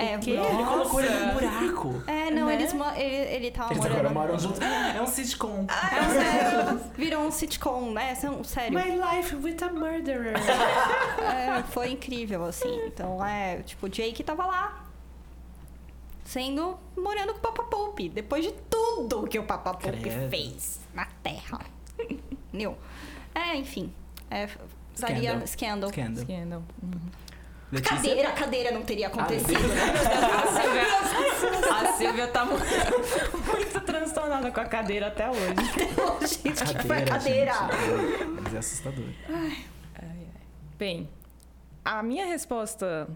[0.00, 0.30] É, quê?
[0.30, 2.02] Ele colocou ele num buraco.
[2.06, 2.54] É, não, Né?
[2.54, 3.98] eles ele, ele tava Eles morando.
[3.98, 4.60] agora moram juntos.
[4.60, 5.66] É um sitcom.
[5.68, 8.14] É um sério, virou um sitcom, né?
[8.14, 8.78] São- Sério.
[8.78, 10.34] My life with a murderer.
[11.20, 12.86] É, foi incrível, assim.
[12.86, 14.84] Então, é, tipo, o Jake tava lá.
[16.24, 18.08] Sendo morando com o Papa Pope.
[18.08, 20.28] Depois de tudo que o Papa Pope Credo.
[20.30, 21.58] fez na Terra.
[21.98, 22.78] Entendeu?
[23.34, 23.92] É, enfim.
[24.30, 24.46] É,
[24.98, 25.88] daria Scandal.
[25.90, 26.22] Scandal.
[26.24, 26.62] Scandal.
[27.70, 27.96] Letícia?
[27.96, 29.58] Cadeira, a cadeira não teria acontecido.
[31.70, 36.38] A Silvia tá mu- muito transtornada com a cadeira até hoje.
[36.42, 37.52] Gente, que foi a cadeira.
[37.52, 38.24] gente.
[38.42, 39.04] Mas é assustador.
[40.78, 41.08] Bem,
[41.84, 43.08] a minha resposta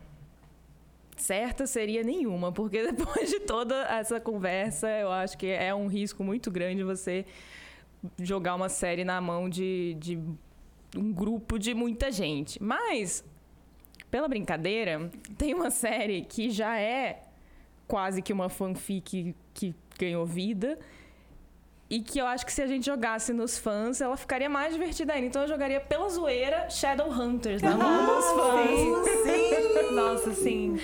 [1.17, 6.23] certa seria nenhuma, porque depois de toda essa conversa, eu acho que é um risco
[6.25, 7.25] muito grande você
[8.21, 10.19] jogar uma série na mão de, de
[10.97, 12.61] um grupo de muita gente.
[12.63, 13.25] Mas,
[14.13, 17.23] pela brincadeira, tem uma série que já é
[17.89, 20.79] quase que uma fanfic que ganhou vida.
[21.89, 25.15] E que eu acho que se a gente jogasse nos fãs, ela ficaria mais divertida
[25.15, 25.27] ainda.
[25.27, 29.17] Então eu jogaria pela zoeira Shadowhunters na mão dos fãs.
[29.23, 29.93] Sim.
[29.95, 30.79] Nossa, sim.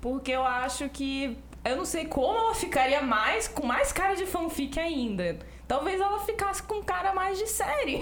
[0.00, 4.26] Porque eu acho que Eu não sei como ela ficaria mais, com mais cara de
[4.26, 5.38] fanfic ainda.
[5.66, 7.98] Talvez ela ficasse com cara mais de série.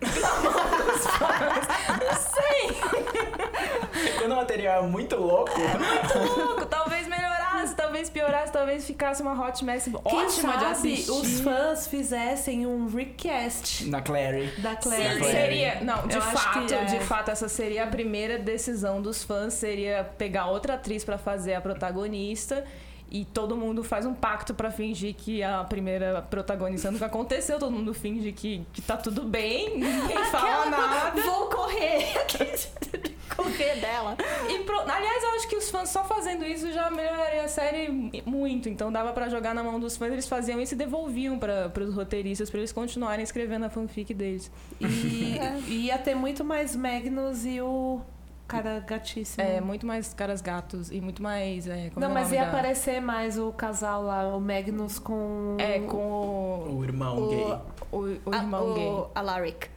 [0.00, 1.68] Na mão dos fãs.
[2.04, 4.12] Não sei.
[4.18, 6.66] Quando o material é muito louco, Muito louco.
[6.66, 11.10] Talvez melhorasse, talvez piorasse, talvez ficasse uma hot mess ótima de assistir.
[11.10, 14.48] os fãs fizessem um recast na Clary.
[14.58, 15.18] da Sim, Claire.
[15.18, 15.32] Claire.
[15.40, 15.80] seria.
[15.82, 16.84] Não, de Eu fato, é.
[16.84, 21.54] de fato, essa seria a primeira decisão dos fãs, seria pegar outra atriz pra fazer
[21.54, 22.64] a protagonista.
[23.10, 27.58] E todo mundo faz um pacto pra fingir que a primeira protagonista nunca aconteceu.
[27.58, 31.20] Todo mundo finge que, que tá tudo bem, ninguém fala nada.
[31.22, 32.04] Vou correr.
[33.36, 34.16] correr dela.
[34.48, 37.88] E pro- Aliás, eu acho que os fãs só fazendo isso já melhoraria a série
[38.24, 38.68] muito.
[38.68, 41.94] Então dava pra jogar na mão dos fãs, eles faziam isso e devolviam para os
[41.94, 44.50] roteiristas pra eles continuarem escrevendo a fanfic deles.
[44.80, 45.36] E
[45.68, 48.00] e ia ter muito mais Magnus e o
[48.46, 49.42] cara gatíssimo.
[49.44, 51.66] É, muito mais caras gatos e muito mais.
[51.66, 55.56] É, como Não, é mas ia da- aparecer mais o casal lá, o Magnus com.
[55.58, 57.44] É, com o, O irmão O- gay.
[57.92, 58.86] o, o A- irmão gay.
[58.88, 59.68] o Alaric.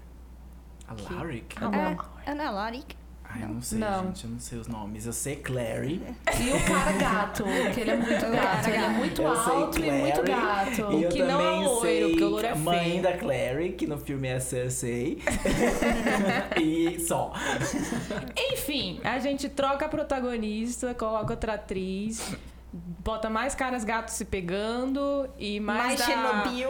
[0.88, 1.56] Alaric?
[1.62, 2.96] Ah, É, é não é Alaric?
[3.32, 4.06] Ai, eu não sei, Não.
[4.08, 4.24] gente.
[4.24, 5.06] Eu não sei os nomes.
[5.06, 6.02] Eu sei Clary.
[6.40, 7.44] E o cara gato,
[7.76, 8.68] que ele é muito gato.
[8.70, 10.94] Ele é muito eu alto e muito Clary, gato.
[10.94, 13.04] E eu Que não é loiro, sei porque o loiro é mãe feio.
[13.04, 15.22] da Clary, que no filme é Cersei.
[16.60, 17.32] e só.
[18.52, 22.36] Enfim, a gente troca a protagonista, coloca outra atriz.
[22.72, 25.80] Bota mais caras gatos se pegando e mais.
[25.88, 26.70] Mais da- Chernobyl.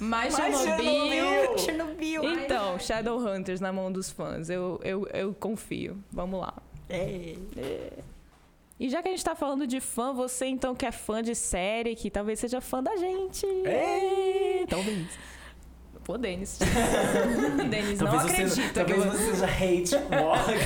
[0.00, 1.58] Mais Mais Chernobyl.
[1.58, 2.24] Chernobyl.
[2.24, 4.48] Então, Shadowhunters na mão dos fãs.
[4.48, 5.98] Eu, eu, eu confio.
[6.10, 6.54] Vamos lá.
[6.88, 7.34] É.
[8.80, 11.34] E já que a gente tá falando de fã, você então que é fã de
[11.34, 13.46] série, que talvez seja fã da gente.
[13.66, 14.64] É.
[14.68, 15.06] Talvez.
[16.04, 16.58] Pô, Denis.
[17.70, 19.30] Denis, não Talvez você, acredita que talvez você...
[19.34, 19.94] seja hate,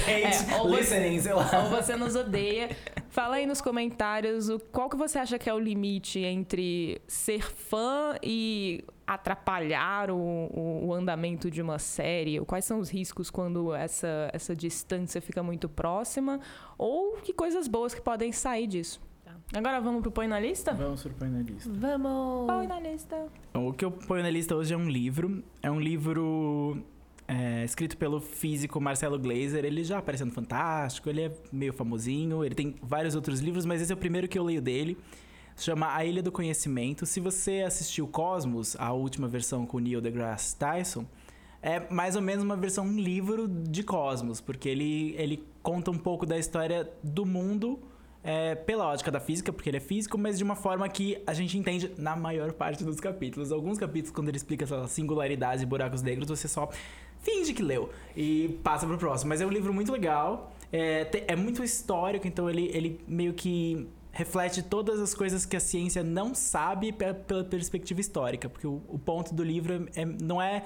[0.09, 1.49] hate É, ou você- listening, sei lá.
[1.65, 2.71] Ou você nos odeia.
[3.09, 7.43] Fala aí nos comentários o, qual que você acha que é o limite entre ser
[7.53, 12.41] fã e atrapalhar o, o- o andamento de uma série?
[12.41, 16.41] Quais são os riscos quando essa, essa distância fica muito próxima?
[16.77, 19.01] Ou que coisas boas que podem sair disso?
[19.55, 20.75] Agora vamos pro Põe na Lista?
[20.75, 21.71] Vamos pro Põe na Lista.
[21.73, 22.47] Vamos.
[22.47, 23.27] Põe na Lista.
[23.51, 25.43] Então, O que eu ponho na lista hoje é um livro.
[25.63, 26.83] É um livro
[27.27, 29.65] é, escrito pelo físico Marcelo Glazer.
[29.65, 32.45] Ele já apareceu no Fantástico, ele é meio famosinho.
[32.45, 34.99] Ele tem vários outros livros, mas esse é o primeiro que eu leio dele.
[35.57, 37.07] Se chama A Ilha do Conhecimento.
[37.07, 41.07] Se você assistiu Cosmos, a última versão com o Neil deGrasse Tyson,
[41.63, 45.99] é mais ou menos uma versão um livro de Cosmos, porque ele, ele conta um
[45.99, 47.81] pouco da história do mundo
[48.31, 51.33] é, pela ótica da física, porque ele é físico, mas de uma forma que a
[51.33, 53.51] gente entende na maior parte dos capítulos.
[53.51, 56.69] Alguns capítulos, quando ele explica essas singularidades e buracos negros, você só
[57.21, 59.31] finge que leu e passa pro próximo.
[59.31, 63.89] Mas é um livro muito legal, é, é muito histórico, então ele, ele meio que
[64.13, 68.83] reflete todas as coisas que a ciência não sabe pe- pela perspectiva histórica, porque o,
[68.89, 70.65] o ponto do livro é- é- não é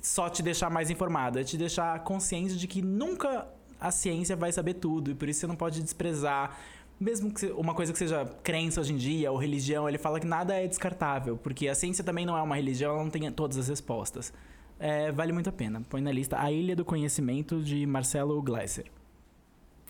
[0.00, 3.46] só te deixar mais informado, é te deixar consciente de que nunca
[3.82, 6.58] a ciência vai saber tudo e por isso você não pode desprezar.
[7.00, 10.26] Mesmo que uma coisa que seja crença hoje em dia ou religião, ele fala que
[10.26, 13.58] nada é descartável, porque a ciência também não é uma religião, ela não tem todas
[13.58, 14.32] as respostas.
[14.78, 15.82] É, vale muito a pena.
[15.88, 18.86] Põe na lista A Ilha do Conhecimento de Marcelo Gleiser.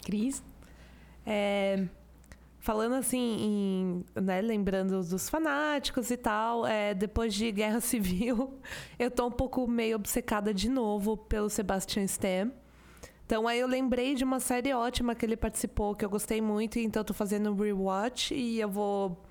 [0.05, 0.43] Cris?
[1.25, 1.87] É,
[2.59, 8.55] falando assim, em, né, lembrando dos fanáticos e tal, é, depois de Guerra Civil,
[8.99, 12.51] eu tô um pouco meio obcecada de novo pelo Sebastian Stan.
[13.27, 16.79] Então aí eu lembrei de uma série ótima que ele participou, que eu gostei muito,
[16.79, 19.23] então tô fazendo um rewatch e eu vou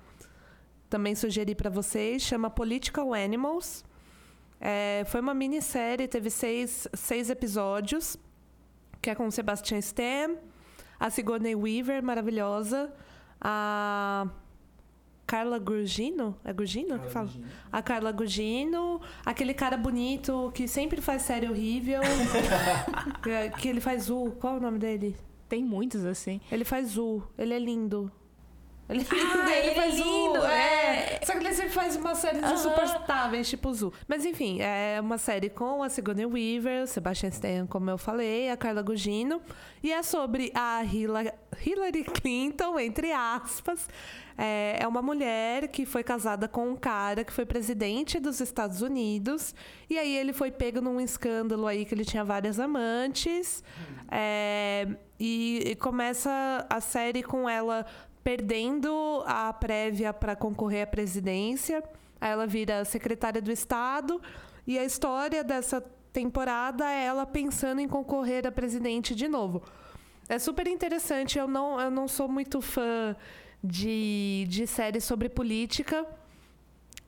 [0.88, 3.84] também sugerir para vocês, chama Political Animals.
[4.60, 8.16] É, foi uma minissérie, teve seis, seis episódios,
[9.00, 10.36] que é com Sebastian Stan,
[11.00, 12.92] a Sigourney Weaver, maravilhosa.
[13.40, 14.28] A
[15.32, 16.36] Carla Gugino?
[16.44, 17.30] É Gugino que fala?
[17.72, 19.00] A Carla Gugino.
[19.24, 22.02] Aquele cara bonito que sempre faz série horrível.
[23.22, 24.32] que- que ele faz U.
[24.38, 25.16] Qual é o nome dele?
[25.48, 26.38] Tem muitos assim.
[26.50, 27.22] Ele faz U.
[27.38, 28.12] Ele é lindo.
[28.90, 31.20] Ele é lindo, Ah, ele é faz U, lindo, é.
[31.24, 32.52] Só que ele sempre faz uma série Aham.
[32.52, 33.90] insuportáveis, tipo Zu.
[34.06, 38.50] Mas enfim, é uma série com a Sigourney Weaver, o Sebastian Stan, como eu falei,
[38.50, 39.40] a Carla Gugino.
[39.82, 41.32] E é sobre a Hila-
[41.64, 43.88] Hillary Clinton, entre aspas.
[44.36, 48.82] É, é uma mulher que foi casada com um cara que foi presidente dos Estados
[48.82, 49.54] Unidos.
[49.88, 53.62] E aí ele foi pego num escândalo aí que ele tinha várias amantes.
[54.10, 57.86] É, e, e começa a série com ela
[58.24, 61.82] perdendo a prévia para concorrer à presidência.
[62.20, 64.20] Aí ela vira secretária do Estado.
[64.66, 65.80] E a história dessa
[66.12, 69.62] temporada é ela pensando em concorrer a presidente de novo.
[70.28, 71.38] É super interessante.
[71.38, 73.16] Eu não, eu não sou muito fã
[73.62, 76.06] de, de séries sobre política.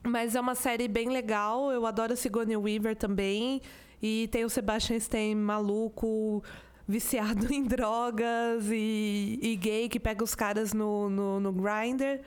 [0.03, 1.71] Mas é uma série bem legal.
[1.71, 3.61] Eu adoro Sigourney Weaver também.
[4.01, 6.43] E tem o Sebastian Stan maluco,
[6.87, 12.21] viciado em drogas e, e gay que pega os caras no, no, no grinder.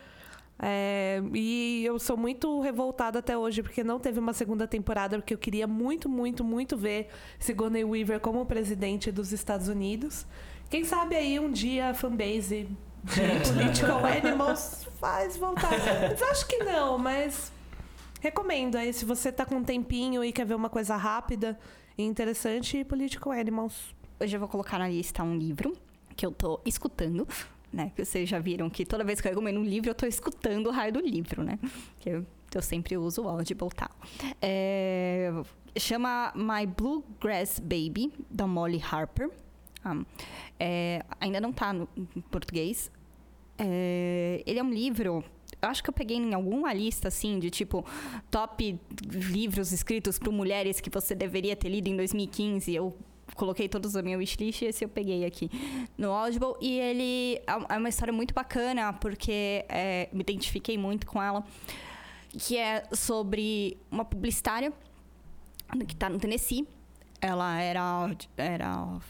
[0.61, 5.33] É, e eu sou muito revoltada até hoje porque não teve uma segunda temporada, porque
[5.33, 7.09] eu queria muito, muito, muito ver
[7.39, 10.27] Sigourney Weaver como presidente dos Estados Unidos.
[10.69, 12.69] Quem sabe aí um dia a fanbase
[13.55, 15.71] Political Animals faz voltar.
[15.71, 17.53] Mas acho que não, mas
[18.21, 21.59] recomendo aí se você tá com um tempinho e quer ver uma coisa rápida
[21.97, 23.95] e interessante, Political Animals.
[24.21, 25.77] Hoje eu vou colocar na lista um livro
[26.17, 27.27] que eu tô escutando
[27.73, 27.93] né?
[27.95, 30.69] Que vocês já viram que toda vez que eu recomendo um livro, eu estou escutando
[30.69, 31.59] o raio do livro, né?
[32.01, 33.91] Que eu, eu sempre uso o Audible tal.
[34.41, 35.31] É,
[35.77, 39.31] chama My Bluegrass Baby, da Molly Harper.
[39.85, 40.05] Um,
[40.59, 42.91] é, ainda não está em português.
[43.59, 45.25] É, ele é um livro
[45.61, 47.85] eu acho que eu peguei em alguma lista assim de tipo
[48.31, 48.79] top
[49.11, 52.73] livros escritos por mulheres que você deveria ter lido em 2015.
[52.73, 52.97] Eu
[53.35, 55.51] coloquei todos na minha wishlist e esse eu peguei aqui
[55.97, 56.55] no Audible.
[56.61, 61.45] E ele é, é uma história muito bacana, porque é, me identifiquei muito com ela,
[62.31, 64.73] que é sobre uma publicitária
[65.87, 66.67] que está no Tennessee.
[67.21, 69.01] Ela era, era,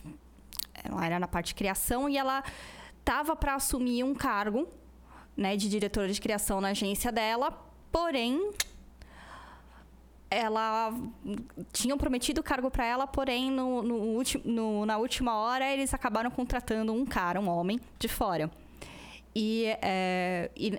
[0.89, 2.43] ela era na parte de criação e ela
[3.05, 4.69] tava para assumir um cargo
[5.37, 7.53] né, de diretora de criação na agência dela,
[7.93, 8.51] porém
[10.31, 10.93] ela
[11.73, 16.31] tinham prometido o cargo para ela, porém no, no, no, na última hora eles acabaram
[16.31, 18.51] contratando um cara, um homem de fora.
[19.35, 20.79] E, é, e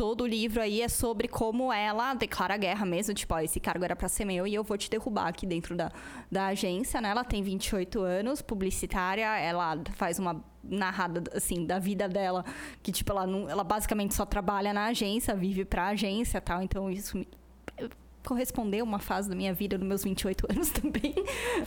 [0.00, 3.84] todo o livro aí é sobre como ela declara guerra mesmo, tipo, ó, esse cargo
[3.84, 5.92] era para ser meu e eu vou te derrubar aqui dentro da,
[6.32, 7.10] da agência, né?
[7.10, 12.46] Ela tem 28 anos, publicitária, ela faz uma narrada assim da vida dela,
[12.82, 16.62] que tipo ela não, ela basicamente só trabalha na agência, vive para agência, tal.
[16.62, 17.22] Então isso
[18.24, 21.14] correspondeu uma fase da minha vida, nos meus 28 anos também.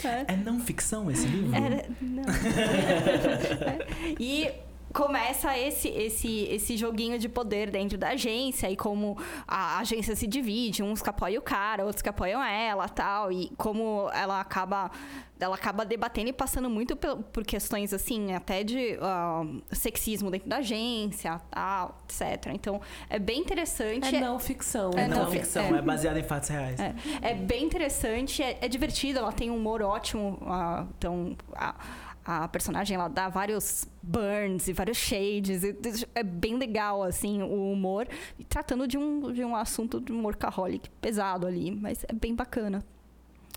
[0.04, 1.56] É, é não ficção esse livro?
[1.56, 2.24] Era, não.
[3.70, 4.16] é.
[4.20, 4.52] E
[4.94, 9.18] começa esse, esse, esse joguinho de poder dentro da agência e como
[9.48, 13.52] a agência se divide, uns que apoiam o cara, outros que apoiam ela tal, e
[13.58, 14.92] como ela acaba
[15.40, 20.58] ela acaba debatendo e passando muito por, questões assim, até de uh, sexismo dentro da
[20.58, 22.52] agência, tal, etc.
[22.54, 22.80] Então,
[23.10, 24.16] é bem interessante.
[24.16, 24.92] É não ficção.
[24.96, 26.80] É, não, não ficção, é, é baseado em fatos reais.
[26.80, 30.40] É, é bem interessante, é, é, divertido, ela tem um humor ótimo.
[30.42, 31.74] Uh, então, uh,
[32.26, 35.64] a personagem ela dá vários burns e vários shades.
[35.64, 35.76] E
[36.16, 38.08] é bem legal, assim, o humor.
[38.48, 41.72] Tratando de um, de um assunto de um workaholic pesado ali.
[41.72, 42.84] Mas é bem bacana.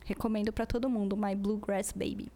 [0.04, 2.30] Recomendo para todo mundo, My Bluegrass Baby.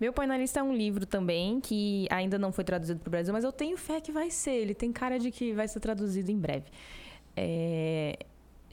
[0.00, 3.10] Meu Põe na Lista é um livro também, que ainda não foi traduzido para o
[3.12, 4.50] Brasil, mas eu tenho fé que vai ser.
[4.50, 6.66] Ele tem cara de que vai ser traduzido em breve.
[7.36, 8.18] É,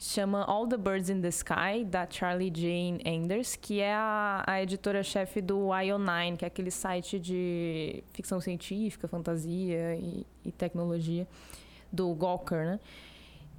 [0.00, 4.62] chama All the Birds in the Sky, da Charlie Jane Anders, que é a, a
[4.62, 11.28] editora-chefe do IO9, que é aquele site de ficção científica, fantasia e, e tecnologia
[11.92, 12.80] do Gawker, né?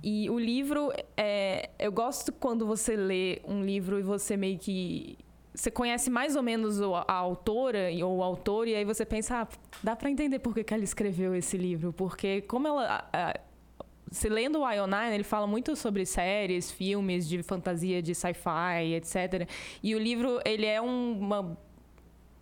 [0.04, 5.16] E o livro, é, eu gosto quando você lê um livro e você meio que
[5.54, 9.48] você conhece mais ou menos a autora ou o autor e aí você pensa, ah,
[9.84, 13.08] dá para entender por que, que ela escreveu esse livro, porque como ela
[14.12, 19.48] se lendo o Ionine, ele fala muito sobre séries, filmes de fantasia, de sci-fi, etc.
[19.82, 21.58] E o livro, ele é um, uma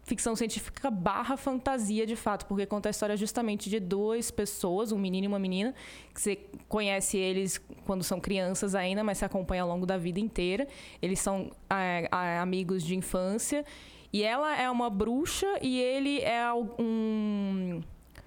[0.04, 4.98] ficção científica barra fantasia, de fato, porque conta a história justamente de duas pessoas, um
[4.98, 5.76] menino e uma menina,
[6.12, 10.20] que você conhece eles quando são crianças ainda, mas se acompanha ao longo da vida
[10.20, 10.68] inteira.
[11.00, 12.10] Eles são é,
[12.42, 13.64] amigos de infância.
[14.12, 17.80] E ela é uma bruxa e ele é um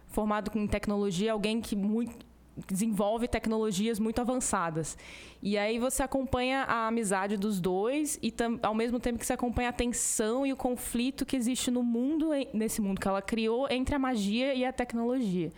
[0.07, 2.32] formado em tecnologia, alguém que muito
[2.67, 4.97] desenvolve tecnologias muito avançadas.
[5.43, 8.33] E aí você acompanha a amizade dos dois e
[8.63, 12.31] ao mesmo tempo que você acompanha a tensão e o conflito que existe no mundo,
[12.53, 15.51] nesse mundo que ela criou, entre a magia e a tecnologia.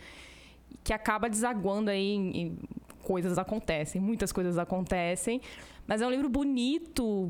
[0.83, 2.57] Que acaba desaguando aí em, em
[3.03, 5.41] coisas acontecem, muitas coisas acontecem.
[5.85, 7.29] Mas é um livro bonito,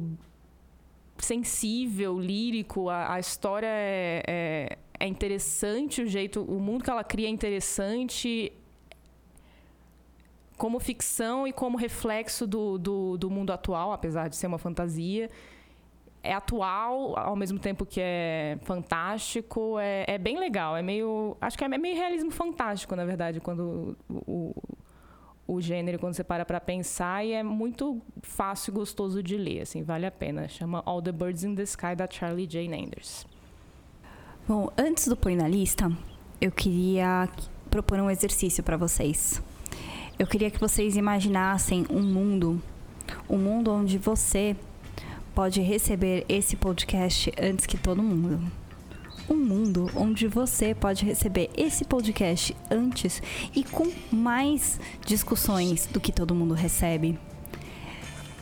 [1.17, 2.89] sensível, lírico.
[2.89, 7.29] A, a história é, é, é interessante, o jeito, o mundo que ela cria é
[7.31, 8.53] interessante
[10.57, 15.29] como ficção e como reflexo do, do, do, mundo atual, apesar de ser uma fantasia.
[16.23, 19.77] É atual, ao mesmo tempo que é fantástico.
[19.79, 20.75] É, é bem legal.
[20.75, 21.37] É meio.
[21.39, 24.15] Acho que é meio realismo fantástico, na verdade, quando o,
[25.45, 27.23] o, o gênero, quando você para para pensar.
[27.23, 30.47] E é muito fácil e gostoso de ler, assim, vale a pena.
[30.47, 33.27] Chama All the Birds in the Sky, da Charlie Jane Anders.
[34.47, 35.91] Bom, antes do Põe na Lista,
[36.41, 37.29] eu queria
[37.69, 39.43] propor um exercício para vocês.
[40.17, 42.61] Eu queria que vocês imaginassem um mundo,
[43.29, 44.55] um mundo onde você
[45.33, 48.39] pode receber esse podcast antes que todo mundo.
[49.29, 53.21] Um mundo onde você pode receber esse podcast antes
[53.53, 57.19] e com mais discussões do que todo mundo recebe.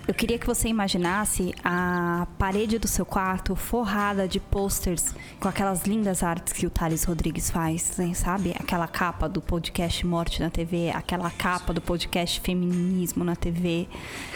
[0.05, 5.83] Eu queria que você imaginasse a parede do seu quarto forrada de posters com aquelas
[5.83, 8.13] lindas artes que o Thales Rodrigues faz, né?
[8.13, 8.53] sabe?
[8.59, 13.87] Aquela capa do podcast Morte na TV, aquela capa do podcast Feminismo na TV.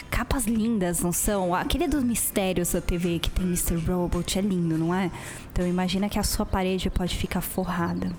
[0.09, 1.53] Capas lindas, não são?
[1.53, 3.75] Aquele dos mistérios da TV que tem Mr.
[3.75, 5.11] Robot é lindo, não é?
[5.51, 8.09] Então imagina que a sua parede pode ficar forrada.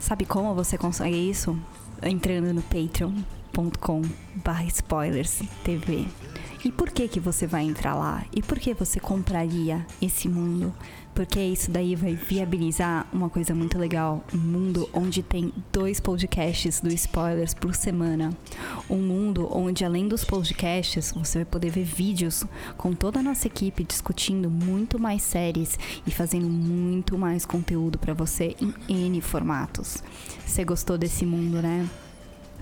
[0.00, 1.56] Sabe como você consegue isso?
[2.02, 6.08] Entrando no patreon.com/spoilers TV.
[6.64, 8.24] E por que que você vai entrar lá?
[8.32, 10.72] E por que você compraria esse mundo?
[11.12, 16.80] Porque isso daí vai viabilizar uma coisa muito legal, um mundo onde tem dois podcasts
[16.80, 18.30] do Spoilers por semana.
[18.88, 22.44] Um mundo onde além dos podcasts, você vai poder ver vídeos
[22.76, 28.14] com toda a nossa equipe discutindo muito mais séries e fazendo muito mais conteúdo para
[28.14, 28.72] você em
[29.06, 30.02] N formatos.
[30.46, 31.88] Você gostou desse mundo, né?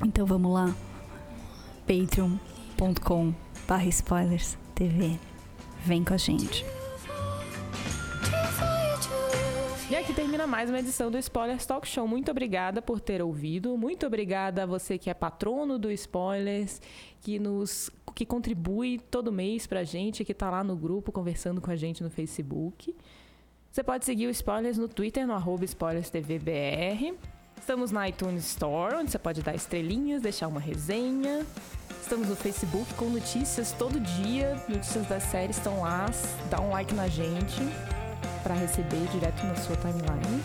[0.03, 0.74] Então vamos lá.
[1.86, 5.16] patreon.com barra spoilers TV.
[5.85, 6.64] Vem com a gente.
[9.89, 12.05] E aqui termina mais uma edição do Spoilers Talk Show.
[12.09, 13.79] Muito obrigada por ter ouvido.
[13.79, 16.83] Muito obrigada a você que é patrono do Spoilers,
[17.21, 21.71] que nos que contribui todo mês pra gente, que tá lá no grupo conversando com
[21.71, 22.93] a gente no Facebook.
[23.71, 27.14] Você pode seguir o Spoilers no Twitter, no arroba SpoilersTVBR.
[27.61, 31.47] Estamos na iTunes Store, onde você pode dar estrelinhas, deixar uma resenha.
[32.01, 34.59] Estamos no Facebook com notícias todo dia.
[34.67, 36.07] Notícias das séries estão lá.
[36.51, 37.61] Dá um like na gente
[38.43, 40.43] para receber direto na sua timeline.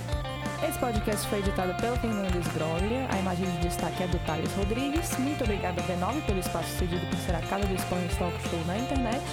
[0.67, 3.07] Esse podcast foi editado pelo Fernando Esgrolha.
[3.09, 5.17] A imagem de destaque é do Thales Rodrigues.
[5.17, 8.77] Muito obrigada, B9, pelo espaço cedido por ser a casa do Spoiler Talk Show na
[8.77, 9.23] internet.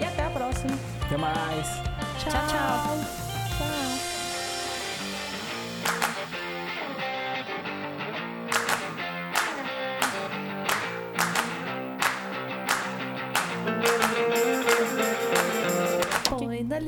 [0.00, 0.76] E até a próxima.
[1.06, 1.68] Até mais.
[2.18, 2.32] tchau.
[2.32, 2.48] tchau.
[2.48, 2.98] tchau.
[3.58, 4.17] Põe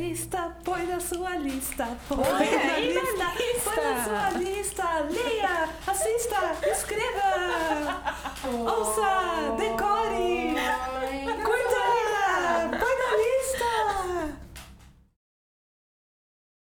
[0.01, 5.69] lista, põe na sua lista, põe, na, lista, na lista, põe na sua lista, leia,
[5.87, 8.01] assista, escreva,
[8.49, 8.71] oh.
[8.71, 11.00] ouça, decore.